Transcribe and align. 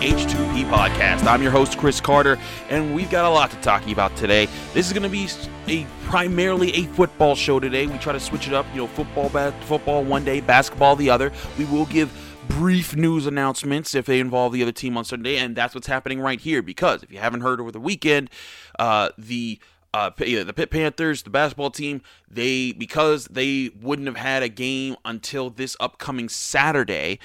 H2P 0.00 0.70
podcast. 0.70 1.24
I'm 1.26 1.42
your 1.42 1.50
host, 1.50 1.76
Chris 1.76 2.00
Carter, 2.00 2.38
and 2.70 2.94
we've 2.94 3.10
got 3.10 3.24
a 3.24 3.28
lot 3.28 3.50
to 3.50 3.56
talk 3.56 3.84
about 3.88 4.14
today. 4.14 4.46
This 4.72 4.86
is 4.86 4.92
going 4.92 5.02
to 5.02 5.08
be 5.08 5.28
a 5.66 5.84
primarily 6.04 6.72
a 6.72 6.84
football 6.84 7.34
show 7.34 7.58
today. 7.58 7.88
We 7.88 7.98
try 7.98 8.12
to 8.12 8.20
switch 8.20 8.46
it 8.46 8.54
up, 8.54 8.64
you 8.72 8.82
know, 8.82 8.86
football, 8.86 9.28
ba- 9.28 9.52
football 9.62 10.04
one 10.04 10.24
day, 10.24 10.40
basketball 10.40 10.94
the 10.94 11.10
other. 11.10 11.32
We 11.58 11.64
will 11.64 11.84
give 11.86 12.12
brief 12.48 12.94
news 12.94 13.26
announcements 13.26 13.92
if 13.96 14.06
they 14.06 14.20
involve 14.20 14.52
the 14.52 14.62
other 14.62 14.70
team 14.70 14.96
on 14.96 15.04
Sunday, 15.04 15.36
and 15.36 15.56
that's 15.56 15.74
what's 15.74 15.88
happening 15.88 16.20
right 16.20 16.40
here. 16.40 16.62
Because 16.62 17.02
if 17.02 17.10
you 17.10 17.18
haven't 17.18 17.40
heard 17.40 17.60
over 17.60 17.72
the 17.72 17.80
weekend, 17.80 18.30
uh, 18.78 19.08
the 19.18 19.58
uh, 19.92 20.10
the 20.10 20.52
Pitt 20.54 20.70
Panthers, 20.70 21.24
the 21.24 21.30
basketball 21.30 21.72
team, 21.72 22.02
they 22.30 22.70
because 22.70 23.24
they 23.24 23.70
wouldn't 23.80 24.06
have 24.06 24.16
had 24.16 24.44
a 24.44 24.48
game 24.48 24.94
until 25.04 25.50
this 25.50 25.76
upcoming 25.80 26.28
Saturday 26.28 27.18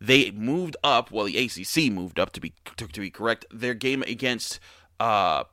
they 0.00 0.30
moved 0.30 0.76
up. 0.84 1.10
Well, 1.10 1.26
the 1.26 1.38
ACC 1.38 1.92
moved 1.92 2.18
up 2.18 2.32
to 2.32 2.40
be 2.40 2.54
to, 2.76 2.86
to 2.86 3.00
be 3.00 3.10
correct. 3.10 3.46
Their 3.50 3.74
game 3.74 4.02
against 4.02 4.60
uh, 5.00 5.44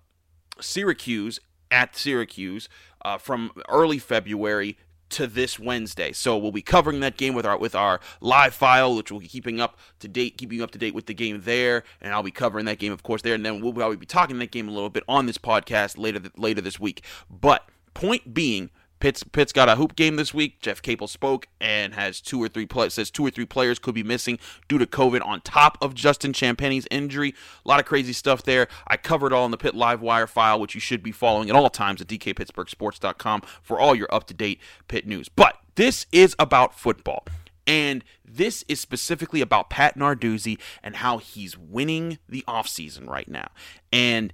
Syracuse 0.60 1.40
at 1.72 1.96
Syracuse 1.96 2.70
uh, 3.04 3.18
from 3.18 3.52
early 3.70 4.00
February 4.00 4.78
to 5.14 5.28
this 5.28 5.60
Wednesday. 5.60 6.12
So 6.12 6.38
we'll 6.38 6.52
be 6.52 6.62
covering 6.62 7.00
that 7.02 7.18
game 7.18 7.36
with 7.36 7.46
our 7.46 7.58
with 7.58 7.76
our 7.76 8.00
live 8.20 8.54
file, 8.54 8.96
which 8.96 9.12
we'll 9.12 9.22
be 9.22 9.28
keeping 9.28 9.62
up 9.62 9.78
to 10.00 10.08
date, 10.08 10.38
keeping 10.38 10.62
up 10.62 10.72
to 10.72 10.80
date 10.80 10.94
with 10.94 11.06
the 11.06 11.14
game 11.14 11.42
there, 11.44 11.84
and 12.02 12.14
I'll 12.14 12.24
be 12.24 12.32
covering 12.32 12.66
that 12.66 12.80
game, 12.80 12.92
of 12.92 13.04
course, 13.04 13.22
there, 13.22 13.36
and 13.36 13.46
then 13.46 13.62
we'll 13.62 13.74
probably 13.74 13.98
be 13.98 14.06
talking 14.06 14.40
that 14.40 14.52
game 14.52 14.68
a 14.68 14.72
little 14.72 14.90
bit 14.90 15.04
on 15.08 15.26
this 15.26 15.38
podcast 15.38 15.98
later 15.98 16.22
later 16.38 16.62
this 16.62 16.80
week. 16.80 17.04
But 17.30 17.68
point 17.94 18.34
being. 18.34 18.70
Pitt's, 19.04 19.22
Pitt's 19.22 19.52
got 19.52 19.68
a 19.68 19.76
hoop 19.76 19.98
game 19.98 20.16
this 20.16 20.34
week. 20.34 20.62
Jeff 20.62 20.82
Capel 20.82 21.10
spoke 21.10 21.50
and 21.60 21.94
has 21.94 22.22
two 22.22 22.42
or 22.42 22.48
three 22.48 22.66
play, 22.66 22.88
says 22.88 23.12
two 23.12 23.26
or 23.26 23.30
three 23.30 23.46
players 23.46 23.78
could 23.78 23.94
be 23.94 24.02
missing 24.02 24.40
due 24.70 24.78
to 24.78 24.86
COVID 24.86 25.22
on 25.26 25.42
top 25.42 25.78
of 25.82 25.94
Justin 25.94 26.32
Champagnie's 26.32 26.88
injury. 26.90 27.36
A 27.66 27.68
lot 27.68 27.82
of 27.82 27.86
crazy 27.86 28.14
stuff 28.14 28.44
there. 28.44 28.70
I 28.88 28.96
covered 28.96 29.34
all 29.34 29.44
in 29.44 29.52
the 29.52 29.58
Pitt 29.58 29.76
Live 29.76 30.02
Wire 30.02 30.26
file, 30.26 30.58
which 30.58 30.74
you 30.74 30.80
should 30.80 31.04
be 31.04 31.12
following 31.12 31.50
at 31.50 31.56
all 31.58 31.70
times 31.70 32.00
at 32.00 32.08
dkpittsburghsports.com 32.08 33.42
for 33.62 33.78
all 33.78 33.94
your 33.94 34.08
up 34.10 34.26
to 34.28 34.34
date 34.34 34.62
Pitt 34.88 35.06
news. 35.06 35.28
But 35.28 35.58
this 35.76 36.06
is 36.14 36.34
about 36.40 36.74
football. 36.74 37.26
And 37.68 38.06
this 38.24 38.64
is 38.70 38.80
specifically 38.80 39.42
about 39.42 39.70
Pat 39.70 39.98
Narduzzi 39.98 40.58
and 40.82 40.96
how 40.96 41.18
he's 41.18 41.58
winning 41.58 42.20
the 42.30 42.46
offseason 42.48 43.10
right 43.10 43.28
now. 43.28 43.50
And 43.92 44.32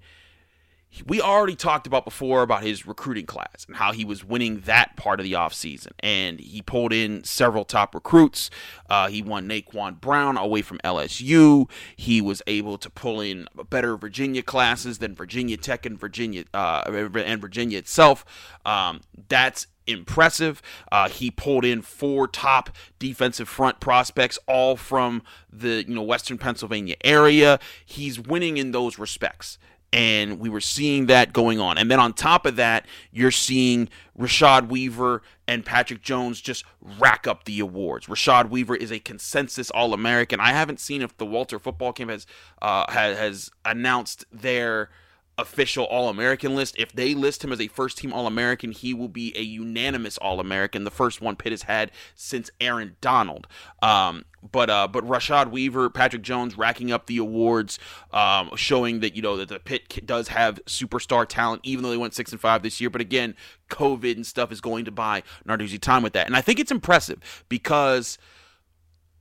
we 1.05 1.21
already 1.21 1.55
talked 1.55 1.87
about 1.87 2.03
before 2.03 2.41
about 2.41 2.63
his 2.63 2.85
recruiting 2.85 3.25
class 3.25 3.65
and 3.67 3.75
how 3.75 3.91
he 3.91 4.03
was 4.03 4.25
winning 4.25 4.61
that 4.61 4.95
part 4.95 5.19
of 5.19 5.23
the 5.23 5.33
offseason. 5.33 5.91
And 5.99 6.39
he 6.39 6.61
pulled 6.61 6.91
in 6.91 7.23
several 7.23 7.63
top 7.63 7.93
recruits. 7.93 8.49
Uh, 8.89 9.07
he 9.07 9.21
won 9.21 9.47
Naquan 9.47 9.99
Brown 10.01 10.37
away 10.37 10.61
from 10.61 10.79
LSU. 10.79 11.69
He 11.95 12.21
was 12.21 12.41
able 12.47 12.77
to 12.79 12.89
pull 12.89 13.21
in 13.21 13.47
better 13.69 13.97
Virginia 13.97 14.41
classes 14.41 14.97
than 14.97 15.15
Virginia 15.15 15.57
Tech 15.57 15.85
and 15.85 15.99
Virginia 15.99 16.45
uh, 16.53 16.83
and 16.87 17.41
Virginia 17.41 17.77
itself. 17.77 18.25
Um, 18.65 19.01
that's 19.27 19.67
impressive. 19.89 20.61
Uh, 20.91 21.09
he 21.09 21.31
pulled 21.31 21.65
in 21.65 21.81
four 21.81 22.27
top 22.27 22.69
defensive 22.99 23.49
front 23.49 23.79
prospects, 23.79 24.39
all 24.47 24.75
from 24.75 25.23
the 25.51 25.83
you 25.87 25.95
know 25.95 26.03
Western 26.03 26.37
Pennsylvania 26.37 26.95
area. 27.03 27.59
He's 27.85 28.19
winning 28.19 28.57
in 28.57 28.71
those 28.71 28.97
respects. 28.99 29.57
And 29.91 30.39
we 30.39 30.49
were 30.49 30.61
seeing 30.61 31.07
that 31.07 31.33
going 31.33 31.59
on. 31.59 31.77
And 31.77 31.89
then 31.89 31.99
on 31.99 32.13
top 32.13 32.45
of 32.45 32.57
that, 32.57 32.85
you're 33.11 33.31
seeing 33.31 33.89
Rashad 34.17 34.69
Weaver 34.69 35.23
and 35.47 35.65
Patrick 35.65 36.01
Jones 36.01 36.41
just 36.41 36.63
rack 36.99 37.25
up 37.25 37.45
the 37.45 37.59
awards. 37.59 38.05
Rashad 38.05 38.49
Weaver 38.49 38.75
is 38.75 38.91
a 38.91 38.99
consensus 38.99 39.71
All 39.71 39.93
American. 39.93 40.39
I 40.39 40.51
haven't 40.53 40.79
seen 40.79 41.01
if 41.01 41.17
the 41.17 41.25
Walter 41.25 41.57
Football 41.57 41.93
Camp 41.93 42.11
has 42.11 42.27
uh, 42.61 42.91
has, 42.91 43.17
has 43.17 43.51
announced 43.65 44.25
their 44.31 44.89
official 45.39 45.85
All 45.85 46.09
American 46.09 46.55
list. 46.55 46.75
If 46.77 46.91
they 46.91 47.13
list 47.13 47.43
him 47.43 47.51
as 47.51 47.61
a 47.61 47.67
first 47.67 47.97
team 47.97 48.13
All 48.13 48.27
American, 48.27 48.71
he 48.71 48.93
will 48.93 49.07
be 49.07 49.35
a 49.37 49.41
unanimous 49.41 50.17
All 50.17 50.39
American, 50.39 50.83
the 50.83 50.91
first 50.91 51.21
one 51.21 51.35
Pitt 51.35 51.51
has 51.51 51.63
had 51.63 51.91
since 52.15 52.49
Aaron 52.59 52.95
Donald. 53.01 53.47
Um, 53.81 54.25
but 54.51 54.69
uh, 54.69 54.87
but 54.87 55.05
Rashad 55.05 55.51
Weaver, 55.51 55.89
Patrick 55.89 56.21
Jones 56.21 56.57
racking 56.57 56.91
up 56.91 57.07
the 57.07 57.17
awards, 57.17 57.79
um, 58.11 58.51
showing 58.55 58.99
that 59.01 59.15
you 59.15 59.21
know 59.21 59.37
that 59.37 59.49
the 59.49 59.59
Pitt 59.59 60.05
does 60.05 60.29
have 60.29 60.63
superstar 60.65 61.27
talent, 61.27 61.61
even 61.63 61.83
though 61.83 61.91
they 61.91 61.97
went 61.97 62.13
six 62.13 62.31
and 62.31 62.39
five 62.39 62.63
this 62.63 62.79
year. 62.79 62.89
But 62.89 63.01
again, 63.01 63.35
COVID 63.69 64.15
and 64.15 64.25
stuff 64.25 64.51
is 64.51 64.61
going 64.61 64.85
to 64.85 64.91
buy 64.91 65.23
Narduzzi 65.47 65.79
time 65.79 66.03
with 66.03 66.13
that, 66.13 66.27
and 66.27 66.35
I 66.35 66.41
think 66.41 66.59
it's 66.59 66.71
impressive 66.71 67.45
because 67.49 68.17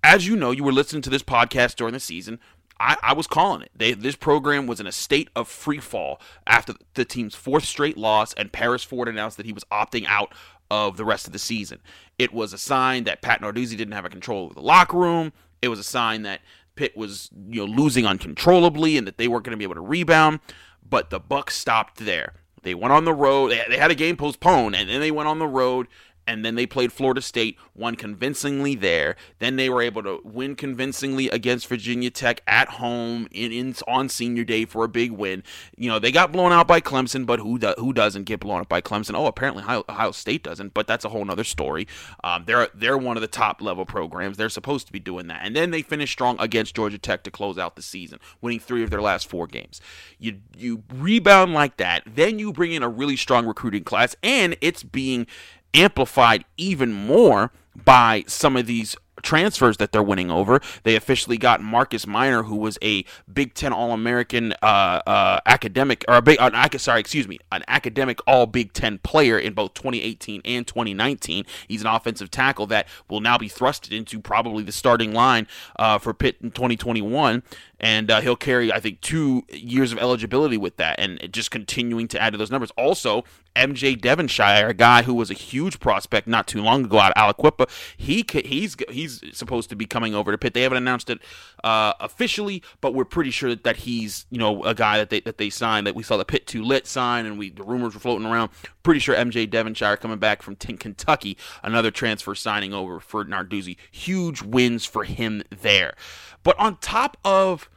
as 0.05 0.27
you 0.27 0.37
know, 0.37 0.53
you 0.53 0.65
were 0.65 0.73
listening 0.73 1.03
to 1.03 1.11
this 1.11 1.23
podcast 1.23 1.77
during 1.77 1.93
the 1.93 2.01
season. 2.01 2.39
I, 2.81 2.97
I 3.03 3.13
was 3.13 3.27
calling 3.27 3.63
it. 3.63 3.71
They, 3.75 3.93
this 3.93 4.17
program 4.17 4.67
was 4.67 4.81
in 4.81 4.87
a 4.87 4.93
state 4.93 5.29
of 5.35 5.49
free 5.49 5.79
fall 5.79 6.21
after 6.47 6.75
the 6.95 7.05
team's 7.05 7.35
fourth 7.35 7.65
straight 7.65 7.97
loss, 7.97 8.33
and 8.35 8.53
Paris 8.53 8.85
Ford 8.85 9.09
announced 9.09 9.37
that 9.37 9.47
he 9.47 9.53
was 9.53 9.65
opting 9.65 10.07
out 10.07 10.33
of 10.71 10.97
the 10.97 11.05
rest 11.05 11.27
of 11.27 11.33
the 11.33 11.39
season. 11.39 11.81
It 12.19 12.33
was 12.33 12.53
a 12.53 12.59
sign 12.59 13.05
that 13.05 13.23
Pat 13.23 13.41
Narduzzi 13.41 13.77
didn't 13.77 13.93
have 13.93 14.05
a 14.05 14.11
control 14.11 14.45
over 14.45 14.55
the 14.55 14.61
locker 14.61 14.97
room. 14.97 15.33
It 15.63 15.69
was 15.69 15.79
a 15.79 15.85
sign 15.85 16.23
that 16.23 16.41
Pitt 16.77 16.97
was 16.97 17.31
you 17.49 17.67
know 17.67 17.73
losing 17.73 18.07
uncontrollably 18.07 18.97
and 18.97 19.07
that 19.07 19.19
they 19.19 19.29
weren't 19.29 19.45
going 19.45 19.53
to 19.53 19.59
be 19.59 19.65
able 19.65 19.75
to 19.75 19.81
rebound. 19.81 20.41
But 20.89 21.11
the 21.11 21.21
Bucks 21.21 21.57
stopped 21.57 21.99
there. 21.99 22.35
They 22.63 22.75
went 22.75 22.93
on 22.93 23.05
the 23.05 23.15
road. 23.15 23.51
They, 23.51 23.63
they 23.69 23.79
had 23.79 23.91
a 23.91 23.97
game 23.97 24.17
postponed, 24.17 24.77
and 24.77 24.89
then 24.89 25.01
they 25.01 25.11
went 25.11 25.29
on 25.29 25.39
the 25.39 25.47
road 25.47 25.87
and 26.29 26.45
then 26.45 26.55
they 26.57 26.67
played 26.67 26.93
Florida 26.93 27.23
State, 27.23 27.57
won 27.75 27.97
convincingly 27.97 28.75
there. 28.75 29.17
Then 29.39 29.57
they 29.57 29.71
were 29.71 29.81
able 29.81 30.03
to 30.03 30.21
win 30.23 30.57
convincingly 30.57 31.31
against 31.31 31.67
Virginia 31.67 32.11
Tech 32.11 32.43
at 32.47 32.69
home 32.69 33.27
in, 33.33 33.51
in 33.51 33.75
on 33.89 34.11
senior 34.11 34.45
day 34.45 34.67
for 34.67 34.85
a 34.85 34.89
big 34.89 35.11
win. 35.11 35.43
You 35.77 35.89
know 35.89 35.99
they 35.99 36.13
got 36.13 36.31
blown 36.31 36.53
out 36.53 36.69
by 36.69 36.83
Clemson, 36.83 37.25
but 37.25 37.41
who 37.41 37.59
do, 37.59 37.75
who 37.79 37.95
doesn't 37.95 38.25
get 38.25 38.41
blown 38.41 38.61
out 38.61 38.69
by 38.69 38.83
Clemson? 38.83 39.15
Oh, 39.15 39.27
apparently 39.27 39.63
Ohio, 39.63 39.85
Ohio 39.89 40.11
State 40.11 40.43
doesn't, 40.43 40.75
but 40.75 40.87
that's 40.87 41.07
a 41.07 41.09
whole 41.09 41.29
other 41.31 41.45
story. 41.45 41.89
Um, 42.23 42.45
they're 42.47 42.69
they're 42.75 42.99
one 42.99 43.17
of 43.17 43.23
the 43.23 43.27
top 43.27 43.63
level 43.63 43.87
programs. 43.87 44.37
They're 44.37 44.51
supposed 44.51 44.87
to 44.87 44.93
be 44.93 45.01
doing 45.01 45.29
that, 45.29 45.41
and 45.43 45.57
then 45.57 45.71
they 45.71 45.81
finished 45.81 46.13
strong 46.13 46.37
against 46.39 46.77
Georgia 46.77 46.99
Tech 46.99 47.23
to 47.25 47.31
close 47.31 47.57
out 47.57 47.75
the 47.75 47.83
season, 47.83 48.21
winning 48.43 48.61
three 48.61 48.83
of 48.85 48.91
their 48.91 49.03
last 49.03 49.29
four 49.29 49.47
games. 49.47 49.81
You 50.19 50.41
you 50.55 50.85
rebound 50.95 51.55
like 51.55 51.79
that, 51.79 52.03
then 52.07 52.39
you 52.39 52.53
bring 52.53 52.73
in 52.73 52.83
a 52.83 52.89
really 52.89 53.17
strong 53.17 53.47
recruiting 53.47 53.85
class, 53.85 54.15
and 54.23 54.59
it's 54.61 54.83
being 54.83 55.27
amplified 55.75 56.45
even 56.57 56.93
more 56.93 57.53
by 57.75 58.25
some 58.27 58.57
of 58.57 58.67
these 58.67 58.97
transfers 59.23 59.77
that 59.79 59.93
they're 59.93 60.03
winning 60.03 60.31
over. 60.31 60.61
They 60.83 60.97
officially 60.97 61.39
got 61.39 61.63
Marcus 61.63 62.07
Minor, 62.07 62.45
who 62.45 62.57
was 62.57 62.79
a 62.83 63.05
Big 63.33 63.55
Ten 63.55 63.73
All 63.73 63.93
American 63.93 64.55
uh, 64.63 65.01
uh, 65.07 65.41
academic, 65.47 66.05
or 66.09 66.17
a 66.17 66.23
big, 66.23 66.39
an, 66.41 66.79
sorry, 66.79 67.01
excuse 67.01 67.29
me, 67.29 67.39
an 67.53 67.65
academic 67.69 68.21
All 68.27 68.47
Big 68.47 68.73
Ten 68.73 68.99
player 68.99 69.39
in 69.39 69.53
both 69.53 69.75
2018 69.75 70.43
and 70.45 70.67
2019. 70.67 71.45
He's 71.67 71.81
an 71.81 71.87
offensive 71.87 72.31
tackle 72.31 72.67
that 72.69 72.89
will 73.09 73.21
now 73.21 73.39
be 73.39 73.49
thrusted 73.49 73.97
into 73.97 74.21
probably 74.21 74.63
the 74.63 74.73
starting 74.73 75.13
line 75.13 75.47
uh, 75.77 75.99
for 75.99 76.15
Pitt 76.15 76.37
in 76.43 76.51
2021. 76.51 77.43
And 77.81 78.11
uh, 78.11 78.21
he'll 78.21 78.35
carry, 78.35 78.73
I 78.73 78.81
think, 78.81 79.01
two 79.01 79.45
years 79.51 79.93
of 79.93 79.99
eligibility 79.99 80.57
with 80.57 80.79
that, 80.79 80.99
and 80.99 81.33
just 81.33 81.53
continuing 81.53 82.09
to 82.09 82.21
add 82.21 82.33
to 82.33 82.37
those 82.37 82.51
numbers. 82.51 82.73
Also, 82.77 83.23
MJ 83.55 84.01
Devonshire, 84.01 84.69
a 84.69 84.75
guy 84.75 85.03
who 85.03 85.15
was 85.15 85.31
a 85.31 85.35
huge 85.35 85.81
prospect 85.81 86.27
not 86.27 86.47
too 86.47 86.63
long 86.63 86.85
ago 86.85 86.99
out 86.99 87.13
of 87.17 87.37
Aliquippa, 87.37 87.69
he 87.97 88.25
he's 88.45 88.77
he's 88.89 89.08
supposed 89.09 89.71
to 89.71 89.77
be 89.77 89.87
coming 89.87 90.15
over 90.15 90.31
to 90.31 90.39
Pitt. 90.39 90.55
They 90.55 90.63
haven't 90.63 90.79
announced 90.79 91.11
it 91.11 91.19
uh, 91.65 91.95
officially, 92.01 92.63
but 92.81 92.95
we're 92.95 93.05
pretty 93.05 93.31
sure 93.31 93.51
that, 93.51 93.65
that 93.65 93.79
he's 93.79 94.27
you 94.31 94.39
know 94.39 94.65
a 94.65 94.75
guy 94.75 94.99
that 94.99 95.11
they 95.11 95.21
that 95.21 95.39
they 95.39 95.51
signed 95.51 95.87
that 95.87 95.95
we 95.95 96.03
saw 96.03 96.17
the 96.17 96.25
Pitt 96.25 96.47
to 96.49 96.63
Lit 96.63 96.87
sign, 96.87 97.27
and 97.27 97.39
we 97.39 97.51
the 97.51 97.63
rumors 97.63 97.95
were 97.95 98.01
floating 98.01 98.27
around. 98.27 98.51
Pretty 98.83 99.01
sure 99.01 99.15
MJ 99.15 99.49
Devonshire 99.49 99.97
coming 99.97 100.19
back 100.19 100.43
from 100.43 100.57
Kentucky, 100.57 101.37
another 101.63 101.91
transfer 101.91 102.35
signing 102.35 102.73
over 102.73 103.01
for 103.01 103.25
Narduzzi. 103.25 103.77
Huge 103.91 104.43
wins 104.43 104.85
for 104.85 105.05
him 105.05 105.43
there. 105.51 105.95
But 106.43 106.59
on 106.59 106.77
top 106.79 107.17
of 107.25 107.69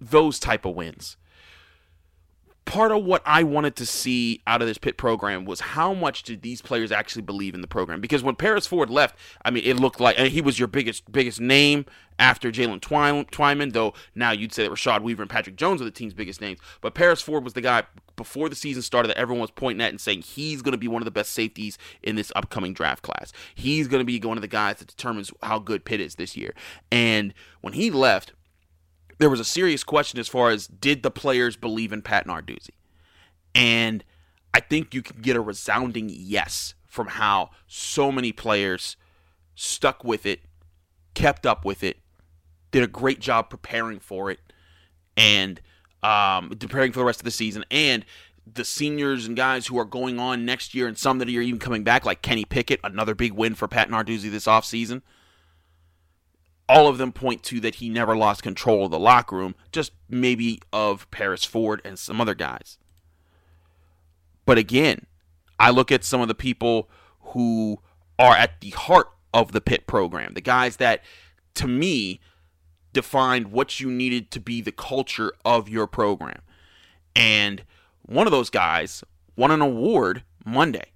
those 0.00 0.38
type 0.38 0.64
of 0.64 0.74
wins, 0.74 1.16
part 2.64 2.92
of 2.92 3.04
what 3.04 3.22
I 3.24 3.42
wanted 3.42 3.76
to 3.76 3.86
see 3.86 4.42
out 4.46 4.62
of 4.62 4.68
this 4.68 4.78
Pitt 4.78 4.96
program 4.96 5.44
was 5.44 5.60
how 5.60 5.92
much 5.94 6.22
did 6.22 6.42
these 6.42 6.62
players 6.62 6.92
actually 6.92 7.22
believe 7.22 7.54
in 7.54 7.60
the 7.60 7.66
program? 7.66 8.00
Because 8.00 8.22
when 8.22 8.36
Paris 8.36 8.66
Ford 8.66 8.90
left, 8.90 9.16
I 9.44 9.50
mean, 9.50 9.64
it 9.64 9.74
looked 9.80 10.00
like 10.00 10.16
he 10.16 10.40
was 10.40 10.58
your 10.58 10.68
biggest 10.68 11.10
biggest 11.10 11.40
name 11.40 11.86
after 12.18 12.52
Jaylen 12.52 12.80
Twyman, 12.80 13.72
though 13.72 13.94
now 14.14 14.30
you'd 14.30 14.52
say 14.52 14.64
that 14.64 14.72
Rashad 14.72 15.00
Weaver 15.00 15.22
and 15.22 15.30
Patrick 15.30 15.56
Jones 15.56 15.80
are 15.80 15.86
the 15.86 15.90
team's 15.90 16.14
biggest 16.14 16.40
names. 16.40 16.60
But 16.80 16.94
Paris 16.94 17.22
Ford 17.22 17.42
was 17.42 17.54
the 17.54 17.62
guy 17.62 17.84
before 18.16 18.50
the 18.50 18.54
season 18.54 18.82
started 18.82 19.08
that 19.08 19.16
everyone 19.16 19.40
was 19.40 19.50
pointing 19.50 19.80
at 19.82 19.90
and 19.90 20.00
saying 20.00 20.22
he's 20.22 20.60
going 20.60 20.72
to 20.72 20.78
be 20.78 20.88
one 20.88 21.00
of 21.00 21.06
the 21.06 21.10
best 21.10 21.32
safeties 21.32 21.78
in 22.02 22.16
this 22.16 22.30
upcoming 22.36 22.74
draft 22.74 23.02
class. 23.02 23.32
He's 23.54 23.88
going 23.88 24.00
to 24.00 24.04
be 24.04 24.20
one 24.20 24.36
of 24.36 24.42
the 24.42 24.48
guys 24.48 24.76
that 24.76 24.88
determines 24.88 25.32
how 25.42 25.58
good 25.58 25.84
Pitt 25.86 26.00
is 26.00 26.16
this 26.16 26.36
year. 26.36 26.54
And 26.92 27.32
when 27.62 27.72
he 27.72 27.90
left, 27.90 28.34
there 29.20 29.30
was 29.30 29.38
a 29.38 29.44
serious 29.44 29.84
question 29.84 30.18
as 30.18 30.28
far 30.28 30.50
as 30.50 30.66
did 30.66 31.02
the 31.02 31.10
players 31.10 31.54
believe 31.54 31.92
in 31.92 32.00
Pat 32.00 32.26
Narduzzi? 32.26 32.70
And 33.54 34.02
I 34.54 34.60
think 34.60 34.94
you 34.94 35.02
can 35.02 35.20
get 35.20 35.36
a 35.36 35.40
resounding 35.40 36.08
yes 36.10 36.74
from 36.86 37.06
how 37.06 37.50
so 37.66 38.10
many 38.10 38.32
players 38.32 38.96
stuck 39.54 40.02
with 40.02 40.24
it, 40.24 40.40
kept 41.12 41.44
up 41.44 41.66
with 41.66 41.84
it, 41.84 41.98
did 42.70 42.82
a 42.82 42.86
great 42.86 43.20
job 43.20 43.50
preparing 43.50 44.00
for 44.00 44.30
it, 44.30 44.40
and 45.18 45.60
um, 46.02 46.48
preparing 46.48 46.90
for 46.90 47.00
the 47.00 47.04
rest 47.04 47.20
of 47.20 47.24
the 47.24 47.30
season. 47.30 47.62
And 47.70 48.06
the 48.50 48.64
seniors 48.64 49.26
and 49.26 49.36
guys 49.36 49.66
who 49.66 49.78
are 49.78 49.84
going 49.84 50.18
on 50.18 50.46
next 50.46 50.74
year 50.74 50.88
and 50.88 50.96
some 50.96 51.18
that 51.18 51.28
are 51.28 51.32
even 51.32 51.60
coming 51.60 51.84
back, 51.84 52.06
like 52.06 52.22
Kenny 52.22 52.46
Pickett, 52.46 52.80
another 52.82 53.14
big 53.14 53.32
win 53.32 53.54
for 53.54 53.68
Pat 53.68 53.90
Narduzzi 53.90 54.30
this 54.30 54.46
offseason 54.46 55.02
all 56.70 56.86
of 56.86 56.98
them 56.98 57.10
point 57.10 57.42
to 57.42 57.58
that 57.58 57.76
he 57.76 57.88
never 57.88 58.16
lost 58.16 58.44
control 58.44 58.84
of 58.84 58.92
the 58.92 58.98
locker 58.98 59.34
room, 59.34 59.56
just 59.72 59.90
maybe 60.08 60.62
of 60.72 61.10
Paris 61.10 61.44
Ford 61.44 61.82
and 61.84 61.98
some 61.98 62.20
other 62.20 62.34
guys. 62.34 62.78
But 64.46 64.56
again, 64.56 65.06
I 65.58 65.70
look 65.70 65.90
at 65.90 66.04
some 66.04 66.20
of 66.20 66.28
the 66.28 66.34
people 66.34 66.88
who 67.20 67.80
are 68.20 68.36
at 68.36 68.60
the 68.60 68.70
heart 68.70 69.08
of 69.34 69.50
the 69.50 69.60
Pitt 69.60 69.88
program, 69.88 70.34
the 70.34 70.40
guys 70.40 70.76
that, 70.76 71.02
to 71.54 71.66
me, 71.66 72.20
defined 72.92 73.50
what 73.50 73.80
you 73.80 73.90
needed 73.90 74.30
to 74.30 74.38
be 74.38 74.60
the 74.60 74.70
culture 74.70 75.32
of 75.44 75.68
your 75.68 75.88
program. 75.88 76.40
And 77.16 77.64
one 78.02 78.28
of 78.28 78.30
those 78.30 78.48
guys 78.48 79.02
won 79.34 79.50
an 79.50 79.60
award 79.60 80.22
Monday. 80.44 80.89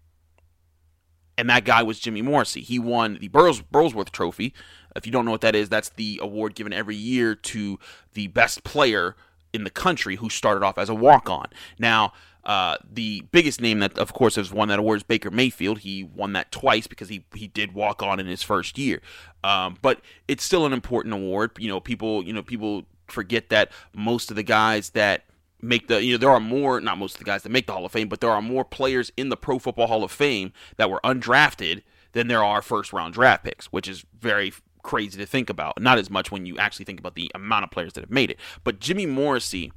And 1.36 1.50
that 1.50 1.64
guy 1.64 1.82
was 1.82 1.98
Jimmy 1.98 2.22
Morrissey. 2.22 2.60
He 2.60 2.78
won 2.78 3.18
the 3.20 3.28
Burrows, 3.28 3.60
Burlsworth 3.60 4.10
Trophy, 4.10 4.54
if 4.96 5.06
you 5.06 5.12
don't 5.12 5.24
know 5.24 5.30
what 5.30 5.40
that 5.40 5.54
is, 5.54 5.68
that's 5.68 5.90
the 5.90 6.20
award 6.22 6.54
given 6.54 6.72
every 6.72 6.96
year 6.96 7.34
to 7.34 7.78
the 8.14 8.28
best 8.28 8.64
player 8.64 9.16
in 9.52 9.64
the 9.64 9.70
country 9.70 10.16
who 10.16 10.28
started 10.28 10.64
off 10.64 10.78
as 10.78 10.88
a 10.88 10.94
walk 10.94 11.28
on. 11.28 11.46
Now, 11.78 12.12
uh, 12.44 12.76
the 12.92 13.22
biggest 13.32 13.60
name 13.60 13.78
that, 13.80 13.98
of 13.98 14.12
course, 14.12 14.36
has 14.36 14.52
won 14.52 14.68
that 14.68 14.78
award 14.78 14.98
is 14.98 15.02
Baker 15.02 15.30
Mayfield. 15.30 15.78
He 15.78 16.04
won 16.04 16.32
that 16.34 16.52
twice 16.52 16.86
because 16.86 17.08
he 17.08 17.24
he 17.34 17.48
did 17.48 17.72
walk 17.72 18.02
on 18.02 18.20
in 18.20 18.26
his 18.26 18.42
first 18.42 18.76
year. 18.76 19.00
Um, 19.42 19.78
but 19.80 20.00
it's 20.28 20.44
still 20.44 20.66
an 20.66 20.72
important 20.72 21.14
award. 21.14 21.52
You 21.58 21.68
know, 21.68 21.80
people 21.80 22.22
you 22.22 22.34
know 22.34 22.42
people 22.42 22.84
forget 23.08 23.48
that 23.48 23.72
most 23.94 24.30
of 24.30 24.36
the 24.36 24.42
guys 24.42 24.90
that 24.90 25.24
make 25.64 25.88
the 25.88 26.02
you 26.02 26.12
know 26.12 26.18
there 26.18 26.30
are 26.30 26.40
more 26.40 26.80
not 26.80 26.98
most 26.98 27.14
of 27.14 27.18
the 27.18 27.24
guys 27.24 27.42
that 27.42 27.50
make 27.50 27.66
the 27.66 27.72
Hall 27.72 27.84
of 27.84 27.92
Fame, 27.92 28.08
but 28.08 28.20
there 28.20 28.30
are 28.30 28.42
more 28.42 28.64
players 28.64 29.10
in 29.16 29.28
the 29.28 29.36
Pro 29.36 29.58
Football 29.58 29.86
Hall 29.86 30.04
of 30.04 30.12
Fame 30.12 30.52
that 30.76 30.90
were 30.90 31.00
undrafted 31.04 31.82
than 32.12 32.28
there 32.28 32.44
are 32.44 32.62
first 32.62 32.92
round 32.92 33.14
draft 33.14 33.44
picks, 33.44 33.66
which 33.66 33.88
is 33.88 34.04
very 34.18 34.52
crazy 34.82 35.18
to 35.18 35.26
think 35.26 35.50
about. 35.50 35.80
Not 35.80 35.98
as 35.98 36.10
much 36.10 36.30
when 36.30 36.46
you 36.46 36.56
actually 36.58 36.84
think 36.84 37.00
about 37.00 37.14
the 37.14 37.30
amount 37.34 37.64
of 37.64 37.70
players 37.70 37.94
that 37.94 38.02
have 38.02 38.10
made 38.10 38.30
it. 38.30 38.38
But 38.62 38.80
Jimmy 38.80 39.06
Morrissey, 39.06 39.72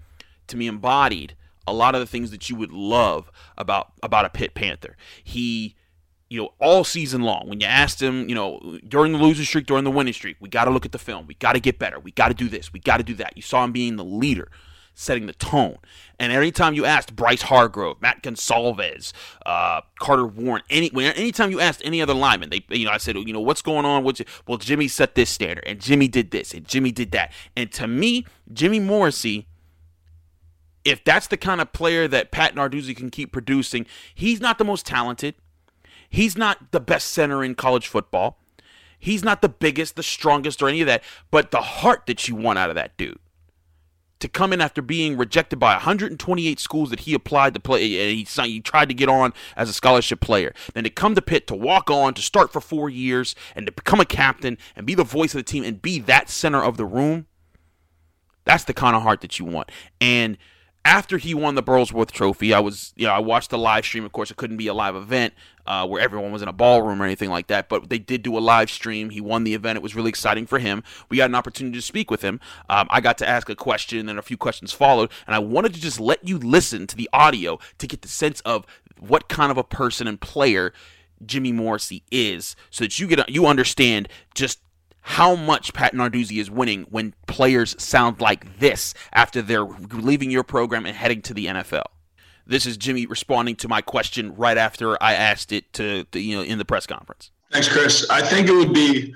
to 0.47 0.57
me, 0.57 0.67
embodied 0.67 1.35
a 1.65 1.73
lot 1.73 1.95
of 1.95 2.01
the 2.01 2.07
things 2.07 2.31
that 2.31 2.49
you 2.49 2.55
would 2.55 2.71
love 2.71 3.31
about 3.57 3.93
about 4.03 4.25
a 4.25 4.29
Pitt 4.29 4.53
Panther. 4.53 4.95
He 5.23 5.75
you 6.29 6.41
know, 6.41 6.49
all 6.59 6.83
season 6.83 7.21
long, 7.21 7.47
when 7.47 7.61
you 7.61 7.65
asked 7.65 8.01
him, 8.01 8.27
you 8.27 8.35
know, 8.35 8.79
during 8.85 9.13
the 9.13 9.17
losing 9.17 9.45
streak, 9.45 9.65
during 9.65 9.85
the 9.85 9.91
winning 9.91 10.13
streak, 10.13 10.35
we 10.41 10.49
got 10.49 10.65
to 10.65 10.71
look 10.71 10.85
at 10.85 10.91
the 10.91 10.99
film. 10.99 11.25
We 11.25 11.35
got 11.35 11.53
to 11.53 11.59
get 11.61 11.79
better. 11.79 11.99
We 12.01 12.11
got 12.11 12.27
to 12.27 12.33
do 12.33 12.49
this. 12.49 12.73
We 12.73 12.81
got 12.81 12.97
to 12.97 13.03
do 13.03 13.13
that. 13.15 13.37
You 13.37 13.41
saw 13.41 13.63
him 13.63 13.71
being 13.71 13.95
the 13.95 14.03
leader 14.03 14.49
setting 14.97 15.27
the 15.27 15.33
tone. 15.33 15.77
And 16.19 16.31
anytime 16.31 16.73
you 16.73 16.83
asked 16.83 17.15
Bryce 17.15 17.43
Hargrove, 17.43 18.01
Matt 18.01 18.23
Goncalves, 18.23 19.13
uh, 19.45 19.81
Carter 19.99 20.25
Warren, 20.25 20.63
any 20.71 20.91
anytime 20.95 21.51
you 21.51 21.59
asked 21.59 21.83
any 21.85 22.01
other 22.01 22.15
lineman, 22.15 22.49
they 22.49 22.65
you 22.69 22.85
know 22.85 22.91
I 22.91 22.97
said 22.97 23.15
you 23.15 23.31
know 23.31 23.39
what's 23.39 23.61
going 23.61 23.85
on? 23.85 24.03
What's 24.03 24.21
well 24.47 24.57
Jimmy 24.57 24.87
set 24.87 25.13
this 25.15 25.29
standard 25.29 25.63
and 25.67 25.79
Jimmy 25.79 26.07
did 26.07 26.31
this 26.31 26.53
and 26.53 26.67
Jimmy 26.67 26.91
did 26.91 27.11
that. 27.11 27.31
And 27.55 27.71
to 27.73 27.87
me, 27.87 28.25
Jimmy 28.51 28.79
Morrissey. 28.79 29.47
If 30.83 31.03
that's 31.03 31.27
the 31.27 31.35
kind 31.35 31.59
of 31.59 31.73
player 31.73 32.07
that 32.07 32.31
Pat 32.31 32.55
Narduzzi 32.55 32.95
can 32.95 33.09
keep 33.09 33.33
producing, 33.33 33.85
he's 34.15 34.39
not 34.39 34.57
the 34.57 34.63
most 34.63 34.85
talented. 34.85 35.35
He's 36.09 36.37
not 36.37 36.71
the 36.71 36.79
best 36.79 37.09
center 37.09 37.43
in 37.43 37.55
college 37.55 37.87
football. 37.87 38.39
He's 38.97 39.21
not 39.21 39.41
the 39.41 39.49
biggest, 39.49 39.97
the 39.97 40.03
strongest, 40.03 40.61
or 40.61 40.69
any 40.69 40.79
of 40.79 40.87
that. 40.87 41.03
But 41.29 41.51
the 41.51 41.61
heart 41.61 42.05
that 42.05 42.29
you 42.29 42.35
want 42.35 42.57
out 42.57 42.69
of 42.69 42.75
that 42.75 42.95
dude 42.95 43.19
to 44.19 44.27
come 44.27 44.51
in 44.51 44.61
after 44.61 44.81
being 44.81 45.17
rejected 45.17 45.59
by 45.59 45.73
128 45.73 46.59
schools 46.59 46.89
that 46.89 47.01
he 47.01 47.13
applied 47.13 47.53
to 47.53 47.59
play 47.59 47.83
and 47.83 48.17
he, 48.17 48.49
he 48.49 48.59
tried 48.59 48.89
to 48.89 48.95
get 48.95 49.09
on 49.09 49.33
as 49.55 49.69
a 49.69 49.73
scholarship 49.73 50.19
player. 50.19 50.53
Then 50.73 50.83
to 50.83 50.89
come 50.89 51.15
to 51.15 51.21
Pitt 51.21 51.47
to 51.47 51.55
walk 51.55 51.89
on, 51.89 52.13
to 52.15 52.21
start 52.21 52.51
for 52.51 52.61
four 52.61 52.89
years, 52.89 53.35
and 53.55 53.65
to 53.65 53.71
become 53.71 53.99
a 53.99 54.05
captain 54.05 54.57
and 54.75 54.85
be 54.85 54.95
the 54.95 55.03
voice 55.03 55.33
of 55.33 55.39
the 55.39 55.43
team 55.43 55.63
and 55.63 55.81
be 55.81 55.99
that 55.99 56.29
center 56.29 56.63
of 56.63 56.77
the 56.77 56.85
room. 56.85 57.27
That's 58.45 58.63
the 58.63 58.73
kind 58.73 58.95
of 58.95 59.01
heart 59.01 59.21
that 59.21 59.39
you 59.39 59.45
want. 59.45 59.71
And 59.99 60.37
after 60.85 61.17
he 61.17 61.33
won 61.33 61.55
the 61.55 61.63
Burlsworth 61.63 62.11
Trophy, 62.11 62.53
I 62.53 62.61
was, 62.61 62.93
you 62.95 63.07
know, 63.07 63.13
I 63.13 63.19
watched 63.19 63.49
the 63.49 63.57
live 63.57 63.83
stream. 63.83 64.05
Of 64.05 64.13
course, 64.13 64.31
it 64.31 64.37
couldn't 64.37 64.55
be 64.55 64.67
a 64.67 64.73
live 64.73 64.95
event 64.95 65.33
uh, 65.67 65.85
where 65.85 66.01
everyone 66.01 66.31
was 66.31 66.41
in 66.41 66.47
a 66.47 66.53
ballroom 66.53 67.01
or 67.01 67.05
anything 67.05 67.29
like 67.29 67.47
that, 67.47 67.69
but 67.69 67.89
they 67.89 67.99
did 67.99 68.23
do 68.23 68.37
a 68.37 68.39
live 68.39 68.69
stream. 68.71 69.09
He 69.09 69.21
won 69.21 69.43
the 69.43 69.53
event. 69.53 69.77
It 69.77 69.83
was 69.83 69.95
really 69.95 70.09
exciting 70.09 70.45
for 70.45 70.59
him. 70.59 70.83
We 71.09 71.17
got 71.17 71.29
an 71.29 71.35
opportunity 71.35 71.77
to 71.77 71.81
speak 71.81 72.09
with 72.09 72.21
him. 72.21 72.39
Um, 72.69 72.87
I 72.89 73.01
got 73.01 73.17
to 73.19 73.27
ask 73.27 73.49
a 73.49 73.55
question, 73.55 74.09
and 74.09 74.17
a 74.17 74.21
few 74.21 74.37
questions 74.37 74.71
followed, 74.73 75.11
and 75.25 75.35
I 75.35 75.39
wanted 75.39 75.73
to 75.73 75.81
just 75.81 75.99
let 75.99 76.27
you 76.27 76.37
listen 76.37 76.87
to 76.87 76.95
the 76.95 77.09
audio 77.13 77.59
to 77.77 77.87
get 77.87 78.01
the 78.01 78.07
sense 78.07 78.41
of 78.41 78.65
what 78.99 79.27
kind 79.27 79.51
of 79.51 79.57
a 79.57 79.63
person 79.63 80.07
and 80.07 80.19
player 80.19 80.73
Jimmy 81.25 81.51
Morrissey 81.51 82.03
is, 82.11 82.55
so 82.69 82.83
that 82.83 82.99
you 82.99 83.07
get 83.07 83.29
you 83.29 83.45
understand 83.45 84.07
just 84.35 84.59
how 85.01 85.35
much 85.35 85.73
Pat 85.73 85.93
Narduzzi 85.93 86.39
is 86.39 86.51
winning 86.51 86.83
when 86.89 87.13
players 87.27 87.81
sound 87.81 88.19
like 88.19 88.59
this 88.59 88.93
after 89.13 89.41
they're 89.41 89.63
leaving 89.63 90.29
your 90.29 90.43
program 90.43 90.85
and 90.85 90.95
heading 90.95 91.21
to 91.23 91.33
the 91.33 91.45
NFL. 91.45 91.85
This 92.47 92.65
is 92.65 92.77
Jimmy 92.77 93.05
responding 93.05 93.55
to 93.57 93.67
my 93.67 93.81
question 93.81 94.33
right 94.35 94.57
after 94.57 95.01
I 95.03 95.13
asked 95.13 95.51
it 95.51 95.71
to, 95.73 96.05
to 96.05 96.19
you 96.19 96.37
know 96.37 96.43
in 96.43 96.57
the 96.57 96.65
press 96.65 96.85
conference. 96.85 97.31
Thanks, 97.51 97.67
Chris. 97.67 98.09
I 98.09 98.21
think 98.21 98.47
it 98.47 98.53
would 98.53 98.73
be 98.73 99.13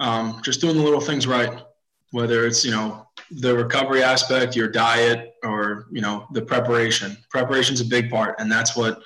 um, 0.00 0.40
just 0.42 0.60
doing 0.60 0.76
the 0.76 0.82
little 0.82 1.00
things 1.00 1.26
right, 1.26 1.62
whether 2.10 2.46
it's 2.46 2.64
you 2.64 2.70
know 2.70 3.08
the 3.30 3.54
recovery 3.54 4.02
aspect, 4.02 4.54
your 4.54 4.68
diet, 4.68 5.34
or 5.42 5.86
you 5.90 6.02
know 6.02 6.26
the 6.32 6.42
preparation. 6.42 7.16
Preparation 7.30 7.74
is 7.74 7.80
a 7.80 7.86
big 7.86 8.10
part, 8.10 8.36
and 8.38 8.50
that's 8.52 8.76
what 8.76 9.02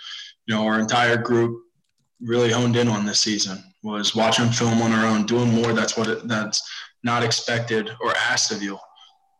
you 0.47 0.54
know 0.54 0.66
our 0.66 0.80
entire 0.80 1.16
group 1.16 1.62
really 2.20 2.50
honed 2.50 2.76
in 2.76 2.88
on 2.88 3.06
this 3.06 3.20
season 3.20 3.62
was 3.82 4.14
watching 4.14 4.50
film 4.50 4.82
on 4.82 4.92
our 4.92 5.06
own, 5.06 5.25
doing 5.25 5.54
more. 5.54 5.73
That's 5.73 5.97
what 5.97 6.08
it, 6.08 6.26
that's 6.26 6.68
not 7.04 7.23
expected 7.23 7.90
or 8.00 8.12
asked 8.16 8.50
of 8.50 8.62
you. 8.62 8.76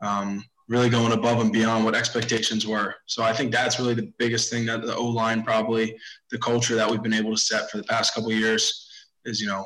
Um, 0.00 0.45
really 0.68 0.90
going 0.90 1.12
above 1.12 1.40
and 1.40 1.52
beyond 1.52 1.84
what 1.84 1.94
expectations 1.94 2.66
were. 2.66 2.94
So 3.06 3.22
I 3.22 3.32
think 3.32 3.50
that's 3.50 3.78
really 3.78 3.94
the 3.94 4.12
biggest 4.18 4.50
thing 4.50 4.66
that 4.66 4.82
the 4.82 4.94
O 4.94 5.06
line 5.06 5.42
probably 5.42 5.96
the 6.30 6.38
culture 6.38 6.75
that 6.75 6.90
we've 6.90 7.02
been 7.02 7.14
able 7.14 7.32
to 7.32 7.40
set 7.40 7.70
for 7.70 7.78
the 7.78 7.84
past 7.84 8.14
couple 8.14 8.30
years 8.30 8.87
is 9.25 9.40
you 9.40 9.46
know 9.46 9.64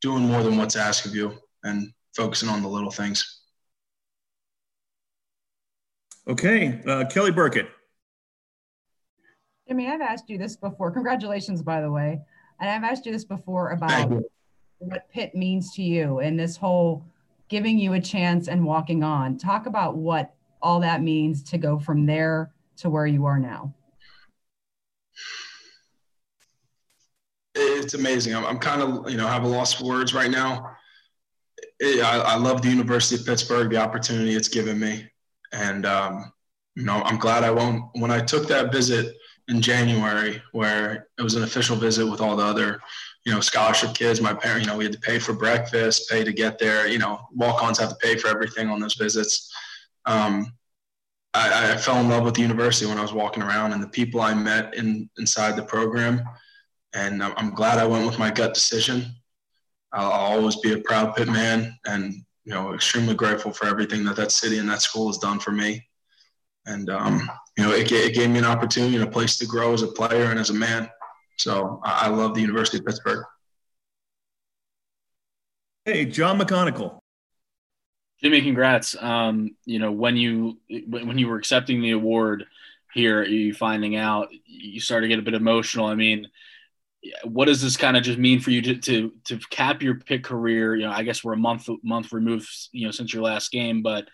doing 0.00 0.24
more 0.24 0.42
than 0.42 0.56
what's 0.56 0.76
asked 0.76 1.04
of 1.04 1.14
you 1.14 1.34
and 1.64 1.92
focusing 2.16 2.48
on 2.48 2.62
the 2.62 2.68
little 2.68 2.90
things. 2.90 3.42
Okay, 6.26 6.80
uh, 6.86 7.04
Kelly 7.06 7.30
Burkett. 7.30 7.68
Jimmy, 9.68 9.88
I've 9.88 10.00
asked 10.00 10.28
you 10.28 10.38
this 10.38 10.56
before. 10.56 10.90
Congratulations, 10.90 11.62
by 11.62 11.80
the 11.80 11.90
way. 11.90 12.20
And 12.60 12.68
I've 12.68 12.90
asked 12.90 13.06
you 13.06 13.12
this 13.12 13.24
before 13.24 13.70
about 13.70 14.10
what 14.78 15.08
Pitt 15.10 15.34
means 15.34 15.74
to 15.74 15.82
you 15.82 16.18
and 16.18 16.38
this 16.38 16.56
whole 16.56 17.04
giving 17.50 17.78
you 17.78 17.92
a 17.94 18.00
chance 18.00 18.48
and 18.48 18.64
walking 18.64 19.02
on. 19.02 19.36
Talk 19.36 19.66
about 19.66 19.96
what 19.96 20.32
all 20.62 20.80
that 20.80 21.02
means 21.02 21.42
to 21.42 21.58
go 21.58 21.78
from 21.78 22.06
there 22.06 22.52
to 22.78 22.88
where 22.88 23.06
you 23.06 23.26
are 23.26 23.38
now. 23.38 23.74
It's 27.54 27.94
amazing. 27.94 28.34
I'm, 28.34 28.46
I'm 28.46 28.58
kind 28.58 28.80
of, 28.80 29.10
you 29.10 29.16
know, 29.16 29.26
have 29.26 29.42
a 29.42 29.48
loss 29.48 29.74
for 29.74 29.84
words 29.84 30.14
right 30.14 30.30
now. 30.30 30.76
It, 31.80 32.02
I, 32.02 32.18
I, 32.20 32.36
love 32.36 32.62
the 32.62 32.68
University 32.68 33.20
of 33.20 33.26
Pittsburgh, 33.26 33.68
the 33.68 33.78
opportunity 33.78 34.34
it's 34.34 34.48
given 34.48 34.78
me. 34.78 35.10
And, 35.52 35.84
um, 35.84 36.32
you 36.76 36.84
know, 36.84 37.02
I'm 37.04 37.18
glad 37.18 37.42
I 37.42 37.50
won't. 37.50 37.84
When 37.94 38.10
I 38.10 38.20
took 38.20 38.46
that 38.48 38.70
visit 38.70 39.16
in 39.48 39.60
January 39.60 40.40
where 40.52 41.08
it 41.18 41.22
was 41.22 41.34
an 41.34 41.42
official 41.42 41.76
visit 41.76 42.06
with 42.06 42.20
all 42.20 42.36
the 42.36 42.44
other, 42.44 42.80
you 43.24 43.32
know, 43.32 43.40
scholarship 43.40 43.94
kids. 43.94 44.20
My 44.20 44.34
parents, 44.34 44.66
you 44.66 44.72
know, 44.72 44.78
we 44.78 44.84
had 44.84 44.92
to 44.92 45.00
pay 45.00 45.18
for 45.18 45.32
breakfast, 45.32 46.08
pay 46.08 46.24
to 46.24 46.32
get 46.32 46.58
there. 46.58 46.86
You 46.86 46.98
know, 46.98 47.20
walk-ons 47.34 47.78
have 47.78 47.90
to 47.90 47.96
pay 47.96 48.16
for 48.16 48.28
everything 48.28 48.68
on 48.68 48.80
those 48.80 48.94
visits. 48.94 49.52
Um, 50.06 50.52
I, 51.34 51.74
I, 51.74 51.76
fell 51.76 52.00
in 52.00 52.08
love 52.08 52.24
with 52.24 52.34
the 52.34 52.42
university 52.42 52.86
when 52.86 52.98
I 52.98 53.02
was 53.02 53.12
walking 53.12 53.42
around 53.42 53.72
and 53.72 53.82
the 53.82 53.88
people 53.88 54.20
I 54.20 54.34
met 54.34 54.74
in 54.74 55.08
inside 55.18 55.54
the 55.54 55.62
program. 55.62 56.22
And 56.92 57.22
I'm 57.22 57.54
glad 57.54 57.78
I 57.78 57.86
went 57.86 58.06
with 58.06 58.18
my 58.18 58.30
gut 58.30 58.54
decision. 58.54 59.14
I'll, 59.92 60.10
always 60.10 60.56
be 60.56 60.72
a 60.72 60.78
proud 60.78 61.14
Pitt 61.14 61.28
man 61.28 61.76
and, 61.86 62.14
you 62.44 62.52
know, 62.52 62.74
extremely 62.74 63.14
grateful 63.14 63.52
for 63.52 63.66
everything 63.66 64.04
that 64.04 64.16
that 64.16 64.32
city 64.32 64.58
and 64.58 64.68
that 64.68 64.82
school 64.82 65.08
has 65.08 65.18
done 65.18 65.38
for 65.38 65.52
me. 65.52 65.86
And, 66.66 66.90
um, 66.90 67.30
you 67.56 67.64
know, 67.64 67.72
it, 67.72 67.90
it, 67.90 68.14
gave 68.14 68.30
me 68.30 68.38
an 68.38 68.44
opportunity 68.44 68.96
and 68.96 69.04
a 69.04 69.10
place 69.10 69.36
to 69.38 69.46
grow 69.46 69.72
as 69.72 69.82
a 69.82 69.88
player 69.88 70.24
and 70.24 70.38
as 70.38 70.50
a 70.50 70.54
man. 70.54 70.88
So 71.40 71.80
I, 71.82 72.06
I 72.06 72.08
love 72.08 72.34
the 72.34 72.42
University 72.42 72.78
of 72.78 72.84
Pittsburgh. 72.84 73.24
Hey, 75.86 76.04
John 76.04 76.38
McGonigal. 76.38 76.98
Jimmy, 78.22 78.42
congrats. 78.42 78.94
Um, 79.00 79.56
you 79.64 79.78
know, 79.78 79.90
when 79.90 80.18
you 80.18 80.58
when 80.86 81.16
you 81.16 81.28
were 81.28 81.38
accepting 81.38 81.80
the 81.80 81.92
award 81.92 82.44
here, 82.92 83.24
you 83.24 83.54
finding 83.54 83.96
out, 83.96 84.28
you 84.44 84.80
started 84.80 85.06
to 85.06 85.08
get 85.08 85.18
a 85.18 85.22
bit 85.22 85.32
emotional. 85.32 85.86
I 85.86 85.94
mean, 85.94 86.28
what 87.24 87.46
does 87.46 87.62
this 87.62 87.78
kind 87.78 87.96
of 87.96 88.02
just 88.02 88.18
mean 88.18 88.40
for 88.40 88.50
you 88.50 88.60
to, 88.60 88.76
to 88.76 89.12
to 89.24 89.38
cap 89.48 89.82
your 89.82 89.94
Pitt 89.94 90.22
career? 90.22 90.76
You 90.76 90.84
know, 90.84 90.92
I 90.92 91.04
guess 91.04 91.24
we're 91.24 91.32
a 91.32 91.38
month 91.38 91.70
month 91.82 92.12
removed, 92.12 92.50
you 92.72 92.84
know, 92.84 92.90
since 92.90 93.14
your 93.14 93.22
last 93.22 93.50
game, 93.50 93.80
but 93.80 94.08